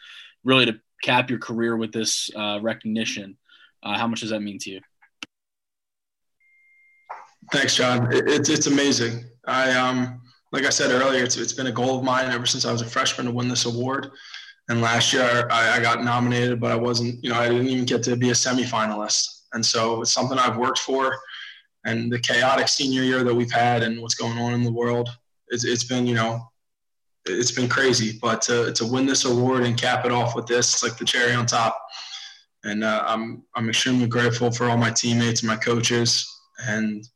really 0.45 0.67
to 0.67 0.79
cap 1.03 1.29
your 1.29 1.41
career 1.41 1.77
with 1.77 1.91
this 1.91 2.31
uh, 2.37 2.61
recognition, 2.63 3.37
uh, 3.83 3.99
how 3.99 4.07
much 4.07 4.21
does 4.21 4.31
that 4.31 4.41
mean 4.43 4.61
to 4.61 4.71
you? 4.71 4.81
Thanks, 7.53 7.77
John. 7.77 8.13
It, 8.13 8.29
it's 8.29 8.49
it's 8.49 8.67
amazing. 8.67 9.25
I 9.47 9.73
um 9.73 10.21
like 10.53 10.65
I 10.65 10.71
said 10.71 10.91
earlier, 10.91 11.25
it's, 11.25 11.37
it's 11.37 11.53
been 11.53 11.67
a 11.67 11.73
goal 11.73 11.99
of 11.99 12.05
mine 12.05 12.31
ever 12.31 12.47
since 12.47 12.65
I 12.65 12.73
was 12.73 12.81
a 12.81 12.87
freshman 12.87 13.27
to 13.27 13.33
win 13.33 13.49
this 13.49 13.67
award. 13.67 14.11
And 14.69 14.81
last 14.81 15.13
year 15.13 15.49
I, 15.51 15.77
I 15.77 15.81
got 15.81 16.03
nominated, 16.03 16.61
but 16.61 16.73
I 16.73 16.77
wasn't, 16.77 17.23
you 17.23 17.31
know, 17.31 17.37
I 17.37 17.49
didn't 17.49 17.69
even 17.69 17.85
get 17.85 18.03
to 18.05 18.17
be 18.17 18.31
a 18.31 18.33
semifinalist. 18.33 19.43
And 19.53 19.65
so 19.65 20.03
it's 20.03 20.13
something 20.13 20.39
I've 20.39 20.57
worked 20.57 20.79
for. 20.79 21.17
And 21.85 22.11
the 22.11 22.19
chaotic 22.19 22.69
senior 22.69 23.03
year 23.03 23.23
that 23.23 23.35
we've 23.35 23.53
had 23.53 23.83
and 23.83 24.01
what's 24.01 24.15
going 24.15 24.39
on 24.39 24.55
in 24.55 24.65
the 24.65 24.73
world, 24.73 25.09
it's, 25.49 25.65
it's 25.65 25.85
been, 25.85 26.07
you 26.07 26.15
know, 26.15 26.41
it's 27.27 27.53
been 27.53 27.69
crazy. 27.69 28.19
But 28.21 28.41
to, 28.43 28.73
to 28.73 28.87
win 28.87 29.07
this 29.07 29.25
award 29.25 29.65
and 29.65 29.79
cap 29.79 30.05
it 30.05 30.13
off 30.13 30.35
with 30.35 30.47
this, 30.47 30.73
it's 30.73 30.83
like 30.83 30.97
the 30.97 31.05
cherry 31.05 31.35
on 31.35 31.47
top. 31.47 31.81
And 32.65 32.83
uh, 32.83 33.05
I'm, 33.07 33.45
I'm 33.55 33.69
extremely 33.69 34.07
grateful 34.09 34.51
for 34.51 34.69
all 34.69 34.77
my 34.77 34.91
teammates 34.91 35.43
and 35.43 35.49
my 35.49 35.57
coaches 35.57 36.27
and 36.67 37.07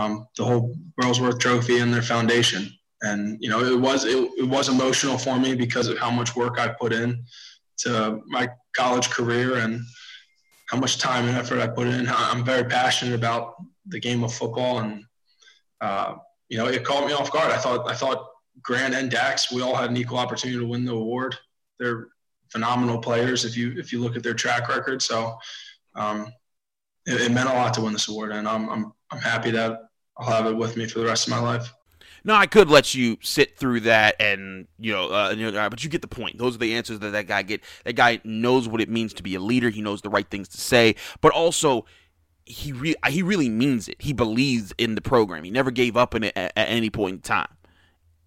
um, 0.00 0.26
the 0.36 0.44
whole 0.44 0.74
Burlsworth 1.00 1.38
Trophy 1.38 1.78
and 1.78 1.92
their 1.92 2.02
foundation. 2.02 2.70
And 3.02 3.38
you 3.40 3.48
know, 3.48 3.60
it 3.60 3.78
was 3.78 4.04
it, 4.04 4.16
it 4.38 4.48
was 4.48 4.68
emotional 4.68 5.18
for 5.18 5.38
me 5.38 5.54
because 5.54 5.88
of 5.88 5.98
how 5.98 6.10
much 6.10 6.36
work 6.36 6.58
I 6.58 6.68
put 6.68 6.92
in 6.92 7.24
to 7.78 8.20
my 8.26 8.48
college 8.76 9.08
career 9.10 9.58
and 9.58 9.80
how 10.68 10.78
much 10.78 10.98
time 10.98 11.26
and 11.26 11.36
effort 11.36 11.60
I 11.60 11.66
put 11.66 11.86
in. 11.86 12.08
I'm 12.08 12.44
very 12.44 12.64
passionate 12.64 13.14
about 13.14 13.54
the 13.86 13.98
game 13.98 14.22
of 14.22 14.32
football, 14.34 14.80
and 14.80 15.04
uh, 15.80 16.16
you 16.48 16.58
know, 16.58 16.66
it 16.66 16.84
caught 16.84 17.06
me 17.06 17.12
off 17.12 17.32
guard. 17.32 17.50
I 17.50 17.56
thought 17.56 17.88
I 17.88 17.94
thought 17.94 18.26
Grant 18.62 18.94
and 18.94 19.10
Dax, 19.10 19.50
we 19.50 19.62
all 19.62 19.74
had 19.74 19.90
an 19.90 19.96
equal 19.96 20.18
opportunity 20.18 20.60
to 20.60 20.66
win 20.66 20.84
the 20.84 20.92
award. 20.92 21.36
They're 21.78 22.08
phenomenal 22.50 22.98
players 22.98 23.44
if 23.44 23.56
you 23.56 23.72
if 23.78 23.92
you 23.92 24.00
look 24.00 24.16
at 24.16 24.22
their 24.22 24.34
track 24.34 24.68
record. 24.68 25.00
So 25.00 25.38
um, 25.94 26.30
it, 27.06 27.20
it, 27.22 27.32
meant 27.32 27.48
a 27.48 27.54
lot 27.54 27.72
to 27.74 27.80
win 27.80 27.94
this 27.94 28.08
award, 28.08 28.32
and 28.32 28.46
I'm 28.46 28.68
I'm 28.68 28.92
I'm 29.10 29.20
happy 29.20 29.50
that 29.52 29.89
I'll 30.20 30.26
have 30.26 30.46
it 30.46 30.56
with 30.56 30.76
me 30.76 30.86
for 30.86 31.00
the 31.00 31.06
rest 31.06 31.26
of 31.26 31.32
my 31.32 31.40
life. 31.40 31.72
No, 32.22 32.34
I 32.34 32.46
could 32.46 32.68
let 32.68 32.94
you 32.94 33.16
sit 33.22 33.56
through 33.56 33.80
that, 33.80 34.16
and 34.20 34.68
you 34.78 34.92
know, 34.92 35.08
uh, 35.08 35.68
but 35.70 35.82
you 35.82 35.88
get 35.88 36.02
the 36.02 36.08
point. 36.08 36.36
Those 36.36 36.54
are 36.54 36.58
the 36.58 36.74
answers 36.74 36.98
that 36.98 37.10
that 37.10 37.26
guy 37.26 37.42
get. 37.42 37.62
That 37.84 37.94
guy 37.94 38.20
knows 38.24 38.68
what 38.68 38.82
it 38.82 38.90
means 38.90 39.14
to 39.14 39.22
be 39.22 39.34
a 39.34 39.40
leader. 39.40 39.70
He 39.70 39.80
knows 39.80 40.02
the 40.02 40.10
right 40.10 40.28
things 40.28 40.48
to 40.48 40.60
say, 40.60 40.96
but 41.22 41.32
also 41.32 41.86
he 42.44 42.72
re- 42.72 42.96
he 43.08 43.22
really 43.22 43.48
means 43.48 43.88
it. 43.88 43.96
He 44.00 44.12
believes 44.12 44.74
in 44.76 44.96
the 44.96 45.00
program. 45.00 45.44
He 45.44 45.50
never 45.50 45.70
gave 45.70 45.96
up 45.96 46.14
in 46.14 46.24
it 46.24 46.36
at, 46.36 46.52
at 46.56 46.68
any 46.68 46.90
point 46.90 47.14
in 47.14 47.20
time, 47.22 47.56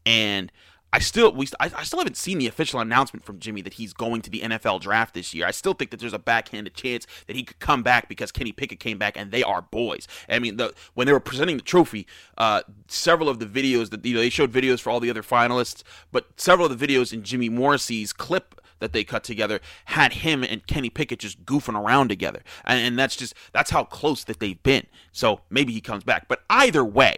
and 0.08 0.52
I 0.94 1.00
still 1.00 1.34
we 1.34 1.48
I, 1.60 1.72
I, 1.76 1.84
still 1.84 1.98
haven't 1.98 2.18
seen 2.18 2.38
the 2.38 2.46
official 2.46 2.80
announcement 2.80 3.26
from 3.26 3.40
Jimmy 3.40 3.64
that 3.64 3.74
he's 3.74 3.94
going 3.94 4.22
to 4.22 4.30
the 4.30 4.42
NFL 4.42 4.80
draft 4.82 5.16
this 5.16 5.34
year. 5.34 5.48
I 5.48 5.52
still 5.52 5.74
think 5.74 5.90
that 5.90 6.00
there's 6.00 6.14
a 6.14 6.20
backhanded 6.20 6.76
chance 6.76 7.08
that 7.26 7.36
he 7.36 7.42
could 7.42 7.58
come 7.58 7.82
back 7.82 8.08
because 8.08 8.32
Kenny 8.32 8.52
Pickett 8.52 8.80
came 8.80 9.00
back 9.00 9.18
and 9.18 9.32
they 9.32 9.42
are 9.42 9.64
boys. 9.64 10.08
I 10.30 10.38
mean, 10.38 10.58
the, 10.58 10.72
when 10.94 11.08
they 11.08 11.14
were 11.14 11.20
presenting 11.20 11.58
the 11.58 11.64
trophy, 11.64 12.06
uh, 12.38 12.62
several 12.88 13.28
of 13.28 13.40
the 13.40 13.48
videos 13.48 13.90
that 13.90 14.06
you 14.06 14.14
know 14.14 14.20
they 14.20 14.30
showed 14.30 14.52
videos 14.52 14.80
for 14.82 14.92
all 14.92 15.00
the 15.00 15.10
other 15.10 15.24
finalists, 15.24 15.82
but 16.12 16.28
several 16.38 16.72
of 16.72 16.78
the 16.78 16.88
videos 16.88 17.12
in 17.12 17.24
Jimmy 17.24 17.50
Morrissey's 17.50 18.14
clip 18.14 18.62
that 18.78 18.94
they 18.94 19.04
cut 19.04 19.24
together 19.24 19.62
had 19.86 20.14
him 20.14 20.44
and 20.44 20.68
Kenny 20.68 20.92
Pickett 20.92 21.18
just 21.18 21.44
goofing 21.44 21.80
around 21.80 22.10
together, 22.10 22.44
and, 22.66 22.80
and 22.80 23.00
that's 23.00 23.16
just 23.16 23.34
that's 23.52 23.72
how 23.72 23.84
close 23.84 24.24
that 24.26 24.40
they've 24.40 24.62
been. 24.62 24.86
So 25.12 25.42
maybe 25.50 25.74
he 25.74 25.82
comes 25.82 26.04
back, 26.04 26.28
but 26.28 26.44
either 26.52 26.86
way, 26.86 27.16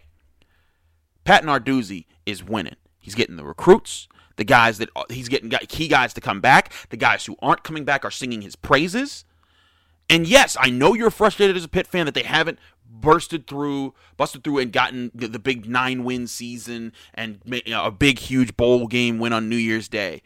Pat 1.25 1.43
Narduzzi 1.43 2.05
is 2.25 2.41
winning. 2.41 2.77
He's 3.05 3.13
getting 3.13 3.35
the 3.35 3.45
recruits, 3.45 4.07
the 4.35 4.43
guys 4.43 4.79
that 4.79 4.89
uh, 4.95 5.03
he's 5.11 5.29
getting 5.29 5.51
key 5.51 5.87
guys 5.87 6.11
to 6.15 6.21
come 6.21 6.41
back. 6.41 6.73
The 6.89 6.97
guys 6.97 7.23
who 7.27 7.35
aren't 7.39 7.63
coming 7.63 7.85
back 7.85 8.03
are 8.03 8.09
singing 8.09 8.41
his 8.41 8.55
praises. 8.55 9.25
And 10.09 10.25
yes, 10.25 10.57
I 10.59 10.71
know 10.71 10.95
you're 10.95 11.11
frustrated 11.11 11.55
as 11.55 11.63
a 11.63 11.67
Pitt 11.67 11.85
fan 11.85 12.07
that 12.07 12.15
they 12.15 12.23
haven't 12.23 12.57
bursted 12.89 13.45
through, 13.45 13.93
busted 14.17 14.43
through, 14.43 14.57
and 14.57 14.71
gotten 14.71 15.11
the, 15.13 15.27
the 15.27 15.37
big 15.37 15.69
nine 15.69 16.03
win 16.03 16.25
season 16.25 16.93
and 17.13 17.41
you 17.45 17.61
know, 17.67 17.85
a 17.85 17.91
big, 17.91 18.17
huge 18.17 18.57
bowl 18.57 18.87
game 18.87 19.19
win 19.19 19.33
on 19.33 19.49
New 19.49 19.55
Year's 19.55 19.87
Day. 19.87 20.23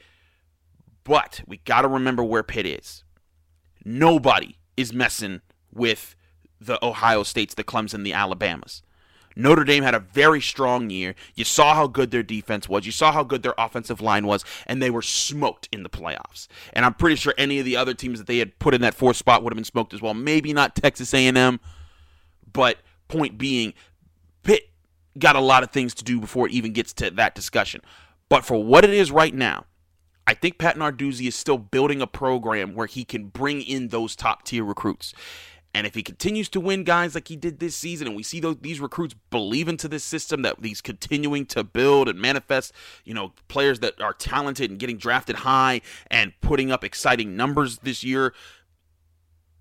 But 1.04 1.42
we 1.46 1.58
got 1.58 1.82
to 1.82 1.90
remember 1.90 2.24
where 2.24 2.44
Pitt 2.44 2.66
is. 2.66 3.04
Nobody 3.84 4.58
is 4.78 4.94
messing 4.94 5.42
with 5.74 6.16
the 6.62 6.84
Ohio 6.84 7.24
States, 7.24 7.54
the 7.56 7.64
Clemson, 7.66 8.06
the 8.06 8.14
Alabamas. 8.14 8.84
Notre 9.36 9.64
Dame 9.64 9.84
had 9.84 9.96
a 9.96 10.00
very 10.00 10.42
strong 10.42 10.90
year. 10.90 11.16
You 11.36 11.46
saw 11.46 11.74
how 11.74 11.88
good 11.88 12.12
their 12.12 12.24
defense 12.24 12.68
was. 12.68 12.86
You 12.86 12.92
saw 12.92 13.12
how 13.12 13.24
good 13.24 13.44
their 13.44 13.54
offensive 13.58 14.02
line 14.02 14.26
was, 14.26 14.44
and 14.66 14.82
they 14.82 14.90
were 14.90 15.02
smoked 15.02 15.70
in 15.72 15.84
the 15.84 15.90
playoffs. 15.90 16.48
And 16.74 16.86
I'm 16.86 16.94
pretty 16.94 17.16
sure 17.16 17.34
any 17.38 17.60
of 17.60 17.66
the 17.66 17.78
other 17.78 17.94
teams 17.94 18.20
that 18.20 18.28
they 18.28 18.40
had 18.40 18.58
put 18.60 18.74
in 18.74 18.82
that 18.82 18.96
fourth 18.96 19.18
spot 19.18 19.44
would 19.44 19.54
have 19.54 19.58
been 19.58 19.64
smoked 19.64 19.94
as 19.94 20.02
well. 20.02 20.14
Maybe 20.14 20.54
not 20.54 20.76
Texas 20.76 21.14
A&M, 21.14 21.60
but 22.52 22.78
point 23.08 23.38
being, 23.38 23.74
Pitt 24.44 24.70
got 25.18 25.36
a 25.36 25.42
lot 25.42 25.64
of 25.64 25.72
things 25.72 25.94
to 25.96 26.04
do 26.04 26.20
before 26.20 26.48
it 26.48 26.54
even 26.54 26.74
gets 26.74 26.94
to 26.94 27.12
that 27.12 27.36
discussion. 27.36 27.82
But 28.30 28.46
for 28.46 28.64
what 28.64 28.84
it 28.84 28.92
is 28.92 29.12
right 29.12 29.34
now, 29.34 29.66
I 30.28 30.36
think 30.36 30.60
Pat 30.60 30.76
Narduzzi 30.76 31.28
is 31.28 31.36
still 31.36 31.58
building 31.58 32.04
a 32.04 32.08
program 32.08 32.76
where 32.76 32.86
he 32.86 33.04
can 33.04 33.30
bring 33.30 33.64
in 33.64 33.88
those 33.88 34.16
top 34.16 34.44
tier 34.44 34.64
recruits. 34.64 35.12
And 35.74 35.86
if 35.86 35.94
he 35.94 36.02
continues 36.02 36.50
to 36.50 36.60
win 36.60 36.84
guys 36.84 37.14
like 37.14 37.28
he 37.28 37.36
did 37.36 37.60
this 37.60 37.76
season, 37.76 38.08
and 38.08 38.16
we 38.16 38.24
see 38.24 38.40
those, 38.40 38.58
these 38.62 38.80
recruits 38.80 39.16
believe 39.30 39.68
into 39.68 39.88
this 39.88 40.04
system 40.04 40.42
that 40.42 40.56
he's 40.64 40.82
continuing 40.82 41.46
to 41.48 41.64
build 41.64 42.10
and 42.10 42.20
manifest, 42.20 42.74
you 43.06 43.14
know, 43.14 43.34
players 43.48 43.80
that 43.82 44.02
are 44.02 44.14
talented 44.14 44.72
and 44.72 44.80
getting 44.80 44.98
drafted 44.98 45.38
high 45.38 45.82
and 46.10 46.34
putting 46.42 46.72
up 46.72 46.84
exciting 46.84 47.36
numbers 47.36 47.78
this 47.80 48.04
year, 48.04 48.34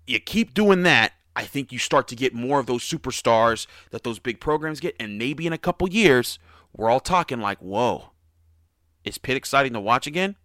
you 0.07 0.19
keep 0.19 0.55
doing 0.55 0.81
that. 0.83 1.13
I 1.35 1.43
think 1.43 1.71
you 1.71 1.77
start 1.77 2.07
to 2.07 2.15
get 2.15 2.33
more 2.33 2.59
of 2.59 2.65
those 2.65 2.83
superstars 2.83 3.67
that 3.91 4.03
those 4.03 4.17
big 4.17 4.39
programs 4.39 4.79
get. 4.79 4.95
And 4.99 5.19
maybe 5.19 5.45
in 5.45 5.53
a 5.53 5.59
couple 5.59 5.87
years, 5.87 6.39
we're 6.75 6.89
all 6.89 6.99
talking 6.99 7.39
like, 7.39 7.59
whoa, 7.59 8.09
is 9.03 9.19
Pitt 9.19 9.37
exciting 9.37 9.73
to 9.73 9.79
watch 9.79 10.07
again? 10.07 10.35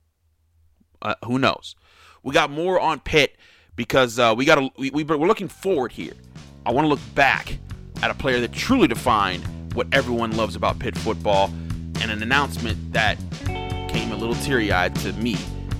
Uh, 1.00 1.14
who 1.24 1.38
knows? 1.38 1.74
We 2.22 2.32
got 2.32 2.50
more 2.50 2.78
on 2.78 3.00
Pitt 3.00 3.36
because 3.76 4.18
uh, 4.18 4.34
we 4.36 4.44
got 4.44 4.56
to 4.56 4.70
we, 4.76 4.90
we, 4.90 5.04
we're 5.04 5.26
looking 5.26 5.48
forward 5.48 5.92
here. 5.92 6.12
I 6.66 6.72
want 6.72 6.84
to 6.84 6.88
look 6.88 7.00
back 7.14 7.58
at 8.02 8.10
a 8.10 8.14
player 8.14 8.40
that 8.40 8.52
truly 8.52 8.88
defined 8.88 9.44
what 9.74 9.86
everyone 9.92 10.36
loves 10.36 10.56
about 10.56 10.78
Pitt 10.78 10.96
football, 10.96 11.50
and 12.00 12.10
an 12.10 12.22
announcement 12.22 12.92
that 12.92 13.18
came 13.88 14.12
a 14.12 14.16
little 14.16 14.36
teary-eyed 14.36 14.94
to 14.96 15.12
me, 15.14 15.36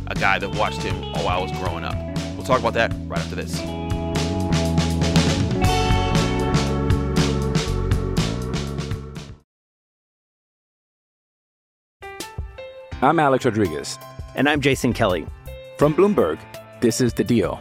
a 0.09 0.15
guy 0.15 0.39
that 0.39 0.55
watched 0.57 0.83
him 0.83 0.95
while 1.13 1.29
I 1.29 1.41
was 1.41 1.53
growing 1.53 1.85
up. 1.85 1.95
We'll 2.35 2.45
talk 2.45 2.61
about 2.61 2.75
that 2.75 2.93
right 3.07 3.21
after 3.21 3.37
this. 3.37 3.61
I'm 13.03 13.19
Alex 13.19 13.45
Rodriguez. 13.45 13.99
And 14.35 14.49
I'm 14.49 14.61
Jason 14.61 14.93
Kelly. 14.95 15.27
From 15.79 15.95
Bloomberg, 15.95 16.39
this 16.81 17.01
is 17.01 17.13
The 17.13 17.23
Deal. 17.23 17.61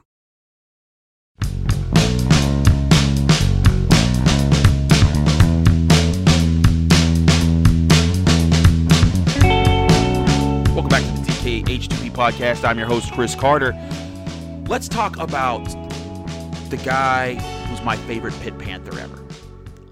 podcast. 12.21 12.63
I'm 12.63 12.77
your 12.77 12.85
host, 12.85 13.11
Chris 13.13 13.33
Carter. 13.33 13.75
Let's 14.67 14.87
talk 14.87 15.17
about 15.17 15.65
the 16.69 16.79
guy 16.85 17.33
who's 17.65 17.81
my 17.81 17.97
favorite 17.97 18.39
Pitt 18.41 18.59
Panther 18.59 18.99
ever, 18.99 19.25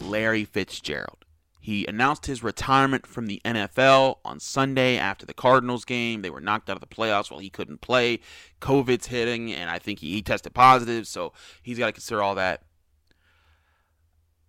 Larry 0.01 0.45
Fitzgerald. 0.45 1.25
He 1.59 1.87
announced 1.87 2.27
his 2.27 2.43
retirement 2.43 3.07
from 3.07 3.25
the 3.25 3.41
NFL 3.43 4.17
on 4.23 4.39
Sunday 4.39 4.95
after 4.95 5.25
the 5.25 5.33
Cardinals 5.33 5.85
game. 5.85 6.21
They 6.21 6.29
were 6.29 6.39
knocked 6.39 6.69
out 6.69 6.77
of 6.77 6.87
the 6.87 6.95
playoffs 6.95 7.31
while 7.31 7.39
he 7.39 7.49
couldn't 7.49 7.81
play. 7.81 8.19
COVID's 8.61 9.07
hitting, 9.07 9.51
and 9.51 9.67
I 9.67 9.79
think 9.79 9.97
he, 9.97 10.11
he 10.11 10.21
tested 10.21 10.53
positive, 10.53 11.07
so 11.07 11.33
he's 11.63 11.79
got 11.79 11.87
to 11.87 11.93
consider 11.93 12.21
all 12.21 12.35
that. 12.35 12.61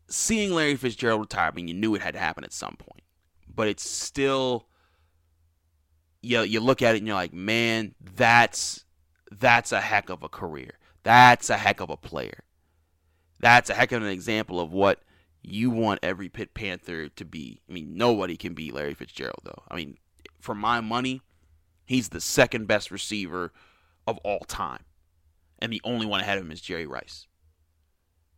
Seeing 0.06 0.52
Larry 0.52 0.76
Fitzgerald 0.76 1.22
retire, 1.22 1.48
I 1.50 1.54
mean, 1.54 1.66
you 1.66 1.72
knew 1.72 1.94
it 1.94 2.02
had 2.02 2.12
to 2.12 2.20
happen 2.20 2.44
at 2.44 2.52
some 2.52 2.76
point, 2.76 3.04
but 3.48 3.68
it's 3.68 3.88
still 3.88 4.66
you 6.22 6.42
you 6.42 6.60
look 6.60 6.82
at 6.82 6.94
it 6.94 6.98
and 6.98 7.06
you're 7.06 7.16
like, 7.16 7.32
man, 7.32 7.94
that's 8.16 8.84
that's 9.30 9.72
a 9.72 9.80
heck 9.80 10.10
of 10.10 10.22
a 10.22 10.28
career. 10.28 10.78
That's 11.02 11.50
a 11.50 11.56
heck 11.56 11.80
of 11.80 11.90
a 11.90 11.96
player. 11.96 12.44
That's 13.38 13.70
a 13.70 13.74
heck 13.74 13.92
of 13.92 14.02
an 14.02 14.08
example 14.08 14.60
of 14.60 14.72
what 14.72 15.00
you 15.42 15.70
want 15.70 16.00
every 16.02 16.28
Pitt 16.28 16.52
Panther 16.52 17.08
to 17.08 17.24
be. 17.24 17.60
I 17.68 17.72
mean, 17.72 17.96
nobody 17.96 18.36
can 18.36 18.54
beat 18.54 18.74
Larry 18.74 18.94
Fitzgerald 18.94 19.40
though. 19.44 19.62
I 19.70 19.76
mean, 19.76 19.96
for 20.38 20.54
my 20.54 20.80
money, 20.80 21.22
he's 21.86 22.10
the 22.10 22.20
second 22.20 22.66
best 22.66 22.90
receiver 22.90 23.52
of 24.06 24.18
all 24.18 24.40
time. 24.40 24.84
And 25.58 25.72
the 25.72 25.80
only 25.84 26.06
one 26.06 26.20
ahead 26.20 26.38
of 26.38 26.44
him 26.44 26.52
is 26.52 26.60
Jerry 26.60 26.86
Rice. 26.86 27.26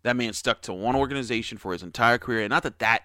That 0.03 0.17
man 0.17 0.33
stuck 0.33 0.63
to 0.63 0.73
one 0.73 0.97
organization 0.97 1.59
for 1.59 1.73
his 1.73 1.83
entire 1.83 2.19
career. 2.19 2.43
And 2.43 2.51
not 2.51 2.65
that 2.65 2.81
that 2.81 3.03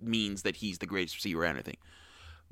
means 0.00 0.42
that 0.42 0.56
he's 0.56 0.78
the 0.78 0.86
greatest 0.86 1.16
receiver 1.16 1.42
or 1.42 1.46
anything 1.46 1.76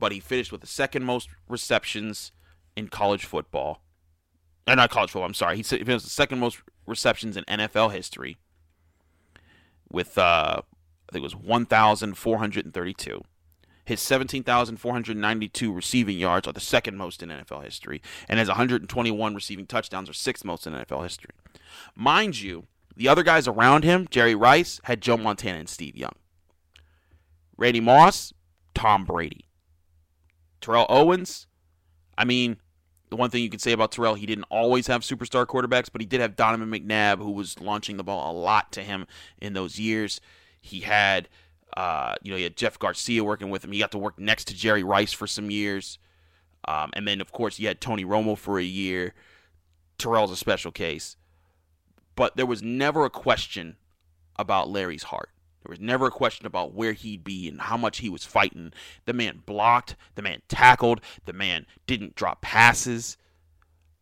but 0.01 0.11
he 0.11 0.19
finished 0.19 0.51
with 0.51 0.63
the 0.63 0.67
second 0.67 1.05
most 1.05 1.29
receptions 1.49 2.33
in 2.75 2.89
college 2.89 3.25
football. 3.25 3.83
Uh, 4.67 4.75
not 4.75 4.91
college 4.91 5.11
football, 5.11 5.27
I'm 5.27 5.35
sorry. 5.35 5.59
He 5.59 5.63
finished 5.63 6.05
the 6.05 6.11
second 6.11 6.41
most 6.41 6.59
receptions 6.87 7.37
in 7.37 7.45
NFL 7.45 7.93
history 7.93 8.39
with, 9.91 10.17
uh, 10.19 10.63
I 10.63 11.13
think 11.13 11.23
it 11.23 11.23
was 11.23 11.37
1,432. 11.37 13.23
His 13.85 14.01
17,492 14.01 15.73
receiving 15.73 16.19
yards 16.19 16.47
are 16.47 16.53
the 16.53 16.61
second 16.61 16.97
most 16.97 17.23
in 17.23 17.29
NFL 17.29 17.65
history, 17.65 18.01
and 18.29 18.39
has 18.39 18.49
121 18.49 19.35
receiving 19.35 19.67
touchdowns, 19.67 20.09
or 20.09 20.13
sixth 20.13 20.45
most 20.45 20.67
in 20.67 20.75
NFL 20.75 21.03
history. 21.03 21.31
Mind 21.97 22.41
you, 22.41 22.67
the 22.95 23.09
other 23.09 23.25
guys 23.25 23.49
around 23.49 23.83
him, 23.83 24.07
Jerry 24.09 24.35
Rice, 24.35 24.81
had 24.85 25.01
Joe 25.01 25.17
Montana 25.17 25.59
and 25.59 25.69
Steve 25.69 25.97
Young. 25.97 26.15
Randy 27.57 27.81
Moss, 27.81 28.33
Tom 28.75 29.05
Brady. 29.05 29.50
Terrell 30.61 30.87
Owens, 30.89 31.47
I 32.17 32.25
mean, 32.25 32.59
the 33.11 33.17
one 33.17 33.31
thing 33.31 33.43
you 33.43 33.51
could 33.51 33.61
say 33.61 33.73
about 33.73 33.93
Terrell, 33.93 34.15
he 34.15 34.27
didn't 34.27 34.45
always 34.51 34.87
have 34.87 35.03
superstar 35.03 35.47
quarterbacks, 35.47 35.89
but 35.91 36.01
he 36.01 36.07
did 36.07 36.21
have 36.21 36.37
Donovan 36.37 36.71
McNabb, 36.71 37.19
who 37.19 37.33
was 37.33 37.61
launching 37.61 37.97
the 37.97 38.05
ball 38.05 38.31
a 38.31 38.35
lot 38.39 38.73
to 38.73 38.83
him 38.83 39.07
in 39.41 39.53
those 39.53 39.79
years. 39.79 40.21
He 40.61 40.81
had, 40.81 41.29
uh, 41.77 42.15
you 42.23 42.31
know, 42.31 42.37
he 42.37 42.45
had 42.45 42.57
Jeff 42.57 42.79
Garcia 42.79 43.25
working 43.25 43.51
with 43.51 43.65
him. 43.65 43.73
He 43.73 43.81
got 43.81 43.91
to 43.93 43.99
work 43.99 44.19
next 44.19 44.47
to 44.47 44.55
Jerry 44.55 44.85
Rice 44.85 45.13
for 45.13 45.27
some 45.27 45.51
years. 45.51 45.99
Um, 46.69 46.91
and 46.93 47.09
then, 47.09 47.21
of 47.21 47.33
course, 47.33 47.57
he 47.57 47.65
had 47.65 47.81
Tony 47.81 48.05
Romo 48.05 48.37
for 48.37 48.59
a 48.59 48.65
year. 48.65 49.15
Terrell's 49.99 50.31
a 50.31 50.37
special 50.37 50.71
case. 50.71 51.17
But 52.15 52.37
there 52.37 52.47
was 52.47 52.63
never 52.63 53.05
a 53.05 53.11
question 53.11 53.77
about 54.37 54.69
Larry's 54.69 55.05
heart. 55.05 55.31
There 55.63 55.71
was 55.71 55.81
never 55.81 56.07
a 56.07 56.11
question 56.11 56.47
about 56.47 56.75
where 56.75 56.93
he'd 56.93 57.23
be 57.23 57.49
and 57.49 57.61
how 57.61 57.77
much 57.77 57.99
he 57.99 58.09
was 58.09 58.25
fighting. 58.25 58.73
The 59.05 59.13
man 59.13 59.43
blocked, 59.45 59.97
the 60.15 60.23
man 60.23 60.41
tackled, 60.49 61.01
the 61.27 61.33
man 61.33 61.67
didn't 61.87 62.15
drop 62.15 62.41
passes. 62.41 63.17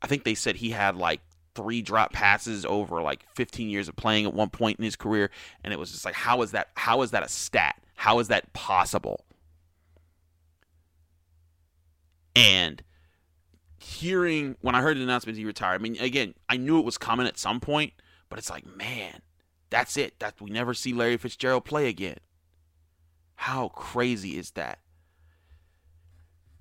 I 0.00 0.06
think 0.06 0.24
they 0.24 0.34
said 0.34 0.56
he 0.56 0.70
had 0.70 0.96
like 0.96 1.20
three 1.54 1.82
drop 1.82 2.12
passes 2.12 2.64
over 2.64 3.02
like 3.02 3.26
15 3.34 3.68
years 3.68 3.88
of 3.88 3.96
playing 3.96 4.26
at 4.26 4.34
one 4.34 4.50
point 4.50 4.78
in 4.78 4.84
his 4.84 4.94
career 4.94 5.28
and 5.64 5.72
it 5.72 5.78
was 5.78 5.90
just 5.90 6.04
like 6.04 6.14
how 6.14 6.42
is 6.42 6.52
that 6.52 6.68
how 6.74 7.02
is 7.02 7.10
that 7.10 7.24
a 7.24 7.28
stat? 7.28 7.82
How 7.96 8.20
is 8.20 8.28
that 8.28 8.52
possible? 8.52 9.24
And 12.36 12.80
hearing 13.78 14.56
when 14.60 14.76
I 14.76 14.82
heard 14.82 14.96
the 14.96 15.02
announcement 15.02 15.36
he 15.36 15.44
retired, 15.44 15.74
I 15.74 15.78
mean 15.78 15.96
again, 15.98 16.34
I 16.48 16.56
knew 16.56 16.78
it 16.78 16.84
was 16.84 16.98
coming 16.98 17.26
at 17.26 17.36
some 17.36 17.58
point, 17.58 17.92
but 18.28 18.38
it's 18.38 18.50
like, 18.50 18.64
man, 18.64 19.22
that's 19.70 19.96
it. 19.96 20.18
That 20.20 20.40
we 20.40 20.50
never 20.50 20.74
see 20.74 20.92
Larry 20.92 21.16
Fitzgerald 21.16 21.64
play 21.64 21.88
again. 21.88 22.18
How 23.36 23.68
crazy 23.68 24.36
is 24.36 24.52
that? 24.52 24.80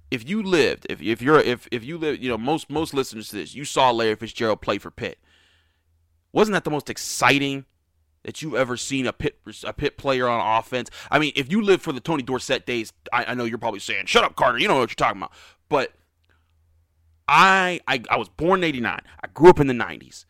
If 0.10 0.28
you 0.28 0.42
lived, 0.42 0.86
if 0.90 1.02
if 1.02 1.22
you're 1.22 1.40
if 1.40 1.68
if 1.72 1.84
you 1.84 1.98
live, 1.98 2.22
you 2.22 2.30
know, 2.30 2.38
most 2.38 2.70
most 2.70 2.94
listeners 2.94 3.30
to 3.30 3.38
this, 3.38 3.56
you 3.56 3.66
saw 3.66 3.92
Larry 3.92 4.16
Fitzgerald 4.16 4.62
play 4.62 4.78
for 4.78 4.92
Pitt. 4.92 5.18
Wasn't 6.32 6.54
that 6.54 6.64
the 6.64 6.72
most 6.72 6.90
exciting 6.90 7.66
that 8.24 8.42
you've 8.42 8.56
ever 8.56 8.78
seen 8.78 9.08
a 9.08 9.14
Pitt 9.14 9.40
a 9.64 9.74
Pitt 9.74 9.98
player 9.98 10.28
on 10.28 10.60
offense? 10.60 10.90
I 11.12 11.20
mean, 11.20 11.34
if 11.36 11.52
you 11.52 11.62
live 11.62 11.82
for 11.82 11.92
the 11.92 12.00
Tony 12.00 12.24
Dorsett 12.24 12.66
days, 12.66 12.94
I, 13.12 13.26
I 13.26 13.34
know 13.34 13.44
you're 13.44 13.58
probably 13.58 13.80
saying, 13.80 14.06
"Shut 14.06 14.24
up, 14.24 14.36
Carter." 14.36 14.60
You 14.60 14.68
know 14.68 14.76
what 14.76 14.90
you're 14.90 14.96
talking 14.96 15.22
about. 15.22 15.34
But 15.68 15.94
I 17.28 17.82
I, 17.88 18.02
I 18.10 18.18
was 18.18 18.30
born 18.30 18.62
in 18.62 18.64
'89. 18.66 19.02
I 19.24 19.28
grew 19.34 19.50
up 19.50 19.60
in 19.60 19.68
the 19.68 19.74
'90s. 19.74 20.26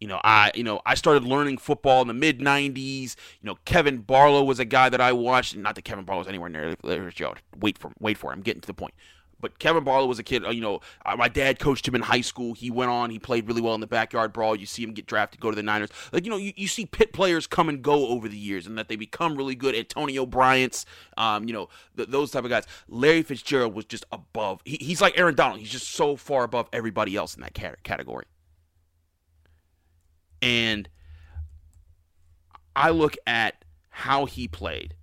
You 0.00 0.08
know, 0.08 0.20
I 0.22 0.50
you 0.54 0.62
know 0.62 0.80
I 0.84 0.94
started 0.94 1.24
learning 1.24 1.58
football 1.58 2.02
in 2.02 2.08
the 2.08 2.14
mid 2.14 2.40
'90s. 2.40 3.16
You 3.40 3.46
know, 3.46 3.56
Kevin 3.64 3.98
Barlow 3.98 4.44
was 4.44 4.58
a 4.58 4.64
guy 4.64 4.88
that 4.88 5.00
I 5.00 5.12
watched. 5.12 5.56
Not 5.56 5.74
that 5.74 5.82
Kevin 5.82 6.04
Barlow 6.04 6.20
was 6.20 6.28
anywhere 6.28 6.48
near 6.48 6.76
Larry 6.82 7.06
Fitzgerald. 7.06 7.38
Wait 7.58 7.78
for 7.78 7.92
wait 7.98 8.18
for 8.18 8.30
it. 8.30 8.34
I'm 8.34 8.42
getting 8.42 8.60
to 8.60 8.66
the 8.66 8.74
point. 8.74 8.94
But 9.38 9.58
Kevin 9.58 9.84
Barlow 9.84 10.06
was 10.06 10.18
a 10.18 10.22
kid. 10.22 10.44
Uh, 10.44 10.50
you 10.50 10.62
know, 10.62 10.80
uh, 11.04 11.14
my 11.16 11.28
dad 11.28 11.58
coached 11.58 11.86
him 11.86 11.94
in 11.94 12.02
high 12.02 12.22
school. 12.22 12.54
He 12.54 12.70
went 12.70 12.90
on. 12.90 13.10
He 13.10 13.18
played 13.18 13.46
really 13.46 13.60
well 13.60 13.74
in 13.74 13.80
the 13.80 13.86
backyard 13.86 14.32
brawl. 14.32 14.56
You 14.56 14.66
see 14.66 14.82
him 14.82 14.92
get 14.92 15.06
drafted, 15.06 15.40
go 15.40 15.50
to 15.50 15.56
the 15.56 15.62
Niners. 15.62 15.90
Like 16.12 16.24
you 16.24 16.30
know, 16.30 16.36
you, 16.36 16.52
you 16.56 16.68
see 16.68 16.86
Pitt 16.86 17.12
players 17.12 17.46
come 17.46 17.68
and 17.68 17.82
go 17.82 18.08
over 18.08 18.28
the 18.28 18.36
years, 18.36 18.66
and 18.66 18.78
that 18.78 18.88
they 18.88 18.96
become 18.96 19.36
really 19.36 19.54
good. 19.54 19.74
Antonio 19.74 20.24
Bryant's, 20.24 20.86
um, 21.16 21.46
you 21.46 21.52
know, 21.52 21.68
th- 21.96 22.08
those 22.08 22.30
type 22.30 22.44
of 22.44 22.50
guys. 22.50 22.64
Larry 22.88 23.22
Fitzgerald 23.22 23.74
was 23.74 23.84
just 23.84 24.04
above. 24.10 24.62
He, 24.64 24.78
he's 24.80 25.00
like 25.00 25.18
Aaron 25.18 25.34
Donald. 25.34 25.60
He's 25.60 25.70
just 25.70 25.90
so 25.90 26.16
far 26.16 26.44
above 26.44 26.68
everybody 26.72 27.14
else 27.16 27.34
in 27.34 27.42
that 27.42 27.54
cat- 27.54 27.82
category. 27.82 28.24
And 30.46 30.88
I 32.76 32.90
look 32.90 33.16
at 33.26 33.64
how 33.90 34.26
he 34.26 34.46
played 34.46 34.94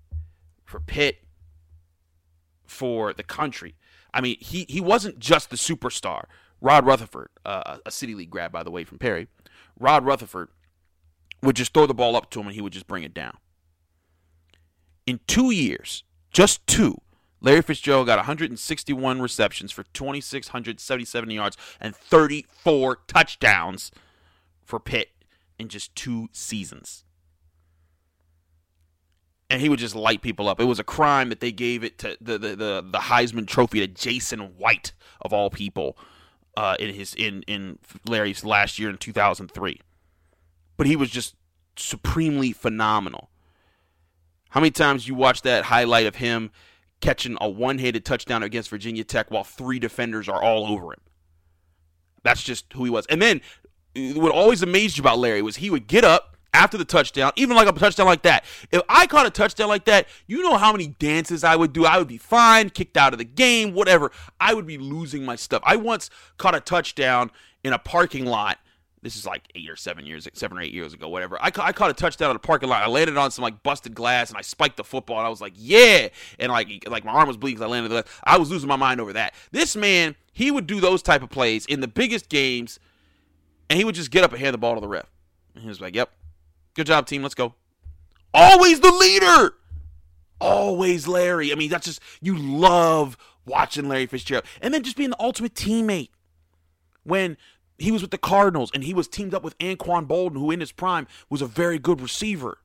for 0.64 0.80
Pitt, 0.80 1.18
for 2.66 3.12
the 3.12 3.24
country. 3.24 3.76
I 4.14 4.22
mean, 4.22 4.38
he, 4.40 4.66
he 4.70 4.80
wasn't 4.80 5.20
just 5.20 5.50
the 5.50 5.58
superstar. 5.58 6.28
Rod 6.62 6.86
Rutherford, 6.86 7.28
uh, 7.44 7.80
a 7.86 7.92
City 7.92 8.16
League 8.16 8.30
grad, 8.30 8.54
by 8.54 8.64
the 8.64 8.72
way, 8.72 8.86
from 8.86 9.00
Perry, 9.00 9.28
Rod 9.78 10.06
Rutherford 10.06 10.48
would 11.42 11.58
just 11.58 11.74
throw 11.74 11.88
the 11.88 11.94
ball 11.94 12.16
up 12.16 12.30
to 12.30 12.40
him 12.40 12.48
and 12.48 12.56
he 12.56 12.62
would 12.62 12.72
just 12.72 12.88
bring 12.88 13.04
it 13.04 13.14
down. 13.14 13.36
In 15.06 15.20
two 15.28 15.52
years, 15.52 16.06
just 16.32 16.66
two, 16.68 17.02
Larry 17.42 17.62
Fitzgerald 17.62 18.08
got 18.08 18.18
161 18.18 19.22
receptions 19.22 19.74
for 19.74 19.84
2,677 19.92 21.30
yards 21.32 21.58
and 21.82 21.94
34 21.94 23.00
touchdowns 23.08 23.92
for 24.64 24.80
Pitt 24.80 25.10
in 25.60 25.70
just 25.70 25.96
two 25.96 26.30
seasons. 26.32 27.06
And 29.50 29.62
he 29.62 29.70
would 29.70 29.80
just 29.80 29.96
light 29.96 30.22
people 30.22 30.50
up. 30.50 30.60
It 30.60 30.66
was 30.66 30.80
a 30.80 30.84
crime 30.84 31.30
that 31.30 31.40
they 31.40 31.52
gave 31.52 31.84
it 31.84 32.00
to 32.00 32.18
the 32.20 32.38
the, 32.38 32.56
the, 32.56 32.86
the 32.92 33.00
Heisman 33.00 33.48
Trophy 33.48 33.80
to 33.80 33.88
Jason 33.88 34.58
White 34.58 34.94
of 35.22 35.32
all 35.32 35.50
people 35.50 35.98
uh, 36.58 36.76
in 36.80 36.94
his 36.94 37.14
in 37.14 37.44
in 37.44 37.80
Larry's 38.08 38.44
last 38.44 38.80
year 38.80 38.90
in 38.90 38.98
2003. 38.98 39.80
But 40.76 40.88
he 40.88 40.96
was 40.96 41.10
just 41.10 41.36
supremely 41.76 42.52
phenomenal. 42.52 43.30
How 44.50 44.60
many 44.60 44.72
times 44.72 45.08
you 45.08 45.16
watch 45.16 45.42
that 45.44 45.66
highlight 45.66 46.06
of 46.06 46.16
him 46.16 46.52
catching 47.02 47.38
a 47.42 47.50
one-handed 47.50 48.06
touchdown 48.06 48.44
against 48.44 48.70
Virginia 48.70 49.04
Tech 49.04 49.32
while 49.32 49.44
three 49.44 49.80
defenders 49.80 50.30
are 50.30 50.42
all 50.42 50.68
over 50.68 50.94
him? 50.94 51.02
That's 52.24 52.44
just 52.44 52.72
who 52.74 52.86
he 52.86 52.90
was. 52.90 53.06
And 53.08 53.22
then 53.22 53.42
what 53.96 54.32
always 54.32 54.64
amazed 54.64 54.98
you 54.98 55.02
about 55.02 55.20
Larry 55.20 55.42
was 55.42 55.58
he 55.58 55.70
would 55.70 55.88
get 55.88 56.04
up 56.04 56.38
after 56.54 56.78
the 56.78 56.86
touchdown, 56.86 57.32
even 57.36 57.56
like 57.56 57.68
a 57.68 57.72
touchdown 57.72 58.06
like 58.06 58.22
that. 58.24 58.46
If 58.72 58.82
I 58.88 59.08
caught 59.08 59.26
a 59.26 59.32
touchdown 59.32 59.70
like 59.70 59.86
that, 59.86 60.08
you 60.28 60.42
know 60.44 60.58
how 60.58 60.72
many 60.72 60.88
dances 60.88 61.44
I 61.44 61.56
would 61.56 61.74
do. 61.74 61.86
I 61.86 61.98
would 61.98 62.08
be 62.08 62.18
fine, 62.18 62.70
kicked 62.70 62.96
out 62.96 63.14
of 63.14 63.20
the 63.20 63.26
game, 63.26 63.74
whatever. 63.74 64.12
I 64.40 64.54
would 64.54 64.68
be 64.68 64.78
losing 64.78 65.26
my 65.26 65.36
stuff. 65.36 65.64
I 65.66 65.78
once 65.78 66.10
caught 66.38 66.54
a 66.54 66.60
touchdown 66.60 67.32
in 67.64 67.74
a 67.74 67.80
parking 67.80 68.26
lot 68.26 68.60
this 69.04 69.18
is 69.18 69.26
like 69.26 69.44
eight 69.54 69.70
or 69.70 69.76
seven 69.76 70.06
years, 70.06 70.28
seven 70.34 70.58
or 70.58 70.62
eight 70.62 70.72
years 70.74 70.94
ago, 70.94 71.10
whatever. 71.10 71.38
I, 71.42 71.52
ca- 71.52 71.66
I 71.66 71.74
caught 71.74 71.92
a 71.92 71.94
touchdown 71.94 72.30
in 72.30 72.38
a 72.38 72.40
parking 72.40 72.70
lot. 72.70 72.84
I 72.84 72.88
landed 72.88 73.18
on 73.18 73.32
some 73.32 73.44
like 73.44 73.62
busted 73.62 73.94
glass 73.94 74.30
and 74.30 74.38
I 74.38 74.42
spiked 74.42 74.78
the 74.78 74.84
football 74.84 75.18
and 75.18 75.28
I 75.28 75.30
was 75.30 75.42
like, 75.42 75.54
yeah. 75.58 76.08
And 76.40 76.52
like, 76.52 76.88
like 76.88 77.04
my 77.04 77.12
arm 77.12 77.28
was 77.28 77.36
bleeding 77.36 77.58
because 77.58 77.68
I 77.68 77.70
landed 77.70 77.90
the 77.90 78.06
I 78.24 78.38
was 78.38 78.50
losing 78.50 78.70
my 78.70 78.78
mind 78.78 79.02
over 79.02 79.14
that. 79.14 79.34
This 79.52 79.76
man, 79.76 80.16
he 80.32 80.52
would 80.52 80.68
do 80.68 80.80
those 80.80 81.04
type 81.04 81.22
of 81.22 81.30
plays 81.30 81.66
in 81.66 81.82
the 81.82 81.88
biggest 81.88 82.30
games 82.30 82.80
and 83.70 83.78
he 83.78 83.86
would 83.86 83.96
just 83.96 84.12
get 84.12 84.24
up 84.24 84.32
and 84.32 84.42
hand 84.42 84.54
the 84.54 84.58
ball 84.58 84.76
to 84.76 84.82
the 84.82 84.88
ref. 84.88 85.10
And 85.56 85.64
he 85.64 85.70
was 85.70 85.82
like, 85.82 85.96
yep, 85.96 86.12
good 86.74 86.88
job, 86.88 87.08
team. 87.08 87.22
Let's 87.22 87.36
go. 87.36 87.54
Always 88.34 88.80
the 88.80 88.92
leader. 88.92 89.54
Always 90.42 91.08
Larry. 91.08 91.52
I 91.52 91.56
mean, 91.56 91.70
that's 91.70 91.86
just, 91.86 92.02
you 92.22 92.38
love 92.38 93.18
watching 93.46 93.88
Larry 93.88 94.08
Fitzgerald. 94.08 94.46
And 94.62 94.74
then 94.74 94.84
just 94.84 94.98
being 94.98 95.12
the 95.12 95.22
ultimate 95.22 95.54
teammate. 95.54 96.10
When 97.04 97.38
he 97.78 97.92
was 97.92 98.02
with 98.02 98.12
the 98.12 98.18
Cardinals 98.18 98.72
and 98.74 98.84
he 98.84 98.94
was 98.94 99.08
teamed 99.08 99.34
up 99.34 99.44
with 99.44 99.58
Anquan 99.58 100.08
Boldin, 100.08 100.38
who 100.38 100.52
in 100.52 100.62
his 100.62 100.72
prime 100.72 101.08
was 101.30 101.42
a 101.42 101.46
very 101.46 101.78
good 101.78 102.00
receiver. 102.00 102.60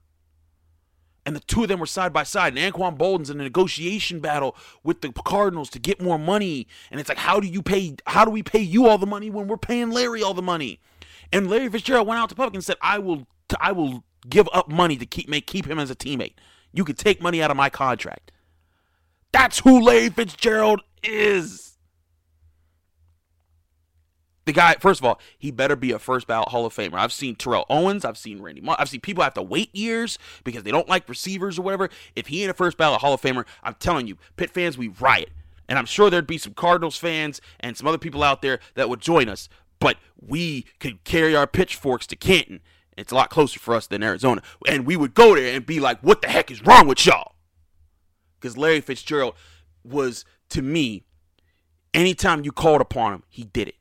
And 1.28 1.36
the 1.36 1.40
two 1.40 1.60
of 1.60 1.68
them 1.68 1.78
were 1.78 1.84
side 1.84 2.10
by 2.10 2.22
side. 2.22 2.56
And 2.56 2.72
Anquan 2.72 2.96
Boldin's 2.96 3.28
in 3.28 3.38
a 3.38 3.42
negotiation 3.42 4.18
battle 4.18 4.56
with 4.82 5.02
the 5.02 5.12
Cardinals 5.12 5.68
to 5.68 5.78
get 5.78 6.00
more 6.00 6.18
money. 6.18 6.66
And 6.90 6.98
it's 6.98 7.10
like, 7.10 7.18
how 7.18 7.38
do 7.38 7.46
you 7.46 7.60
pay? 7.60 7.96
How 8.06 8.24
do 8.24 8.30
we 8.30 8.42
pay 8.42 8.60
you 8.60 8.86
all 8.88 8.96
the 8.96 9.04
money 9.04 9.28
when 9.28 9.46
we're 9.46 9.58
paying 9.58 9.90
Larry 9.90 10.22
all 10.22 10.32
the 10.32 10.40
money? 10.40 10.80
And 11.30 11.50
Larry 11.50 11.68
Fitzgerald 11.68 12.06
went 12.06 12.18
out 12.18 12.30
to 12.30 12.34
public 12.34 12.54
and 12.54 12.64
said, 12.64 12.76
I 12.80 12.98
will, 12.98 13.26
I 13.60 13.72
will 13.72 14.04
give 14.26 14.48
up 14.54 14.70
money 14.70 14.96
to 14.96 15.04
keep 15.04 15.28
make 15.28 15.46
keep 15.46 15.66
him 15.66 15.78
as 15.78 15.90
a 15.90 15.94
teammate. 15.94 16.32
You 16.72 16.82
could 16.82 16.96
take 16.96 17.20
money 17.20 17.42
out 17.42 17.50
of 17.50 17.58
my 17.58 17.68
contract. 17.68 18.32
That's 19.30 19.58
who 19.58 19.82
Larry 19.82 20.08
Fitzgerald 20.08 20.80
is 21.02 21.67
the 24.48 24.52
guy, 24.52 24.76
first 24.80 25.00
of 25.00 25.04
all, 25.04 25.20
he 25.38 25.50
better 25.50 25.76
be 25.76 25.92
a 25.92 25.98
first 25.98 26.26
ballot 26.26 26.48
Hall 26.48 26.64
of 26.64 26.74
Famer. 26.74 26.94
I've 26.94 27.12
seen 27.12 27.37
Terrell 27.37 27.66
Owens, 27.68 28.04
I've 28.04 28.16
seen 28.16 28.40
Randy 28.40 28.62
Moss, 28.62 28.76
I've 28.78 28.88
seen 28.88 29.00
people 29.00 29.22
have 29.22 29.34
to 29.34 29.42
wait 29.42 29.74
years 29.76 30.18
because 30.42 30.62
they 30.62 30.70
don't 30.70 30.88
like 30.88 31.06
receivers 31.06 31.58
or 31.58 31.62
whatever. 31.62 31.90
If 32.16 32.28
he 32.28 32.42
ain't 32.42 32.50
a 32.50 32.54
first 32.54 32.78
ballot 32.78 33.02
Hall 33.02 33.12
of 33.12 33.20
Famer, 33.20 33.44
I'm 33.62 33.74
telling 33.74 34.06
you, 34.06 34.16
Pitt 34.37 34.50
fans, 34.50 34.78
we 34.78 34.88
riot. 34.88 35.30
And 35.68 35.78
I'm 35.78 35.84
sure 35.84 36.08
there'd 36.08 36.26
be 36.26 36.38
some 36.38 36.54
Cardinals 36.54 36.96
fans 36.96 37.42
and 37.61 37.76
some 37.76 37.87
other 37.87 37.98
people 37.98 38.24
out 38.24 38.40
there 38.40 38.58
that 38.74 38.88
would 38.88 39.00
join 39.00 39.28
us, 39.28 39.50
but 39.80 39.98
we 40.18 40.64
could 40.80 41.04
carry 41.04 41.37
our 41.37 41.46
pitchforks 41.46 42.06
to 42.06 42.16
Canton. 42.16 42.61
It's 42.96 43.12
a 43.12 43.14
lot 43.14 43.28
closer 43.28 43.61
for 43.61 43.74
us 43.74 43.87
than 43.87 44.02
Arizona. 44.02 44.40
And 44.66 44.87
we 44.87 44.96
would 44.96 45.12
go 45.12 45.37
there 45.37 45.54
and 45.54 45.66
be 45.66 45.78
like, 45.78 46.00
what 46.00 46.22
the 46.22 46.28
heck 46.28 46.50
is 46.50 46.64
wrong 46.64 46.88
with 46.88 47.04
y'all? 47.04 47.34
Because 48.40 48.56
Larry 48.56 48.80
Fitzgerald 48.80 49.34
was, 49.84 50.24
to 50.48 50.62
me, 50.62 51.04
anytime 51.92 52.44
you 52.44 52.50
called 52.50 52.80
upon 52.80 53.12
him, 53.12 53.22
he 53.28 53.44
did 53.44 53.68
it 53.68 53.74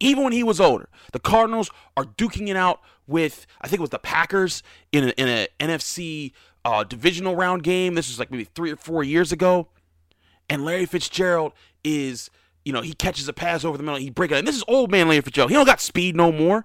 even 0.00 0.24
when 0.24 0.32
he 0.32 0.42
was 0.42 0.60
older. 0.60 0.88
The 1.12 1.18
Cardinals 1.18 1.70
are 1.96 2.04
duking 2.04 2.48
it 2.48 2.56
out 2.56 2.80
with, 3.06 3.46
I 3.60 3.68
think 3.68 3.78
it 3.78 3.82
was 3.82 3.90
the 3.90 3.98
Packers 3.98 4.62
in 4.92 5.04
an 5.04 5.10
in 5.16 5.28
a 5.28 5.48
NFC 5.58 6.32
uh, 6.64 6.84
divisional 6.84 7.34
round 7.34 7.62
game. 7.62 7.94
This 7.94 8.08
was 8.08 8.18
like 8.18 8.30
maybe 8.30 8.44
three 8.44 8.70
or 8.70 8.76
four 8.76 9.02
years 9.02 9.32
ago. 9.32 9.68
And 10.50 10.64
Larry 10.64 10.86
Fitzgerald 10.86 11.52
is, 11.84 12.30
you 12.64 12.72
know, 12.72 12.80
he 12.80 12.94
catches 12.94 13.28
a 13.28 13.32
pass 13.32 13.64
over 13.64 13.76
the 13.76 13.82
middle, 13.82 13.98
he 13.98 14.10
breaks 14.10 14.32
it. 14.32 14.38
And 14.38 14.48
this 14.48 14.56
is 14.56 14.64
old 14.68 14.90
man 14.90 15.08
Larry 15.08 15.20
Fitzgerald. 15.20 15.50
He 15.50 15.56
don't 15.56 15.66
got 15.66 15.80
speed 15.80 16.16
no 16.16 16.32
more. 16.32 16.64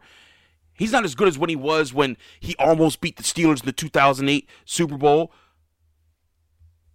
He's 0.76 0.92
not 0.92 1.06
as 1.06 1.16
good 1.16 1.28
as 1.28 1.38
when 1.38 1.50
he 1.50 1.56
was 1.56 1.94
when 1.94 2.18
he 2.40 2.56
almost 2.58 3.00
beat 3.00 3.18
the 3.18 3.24
Steelers 3.24 3.60
in 3.60 3.66
the 3.66 3.72
2008 3.72 4.50
Super 4.66 4.98
Bowl. 4.98 5.32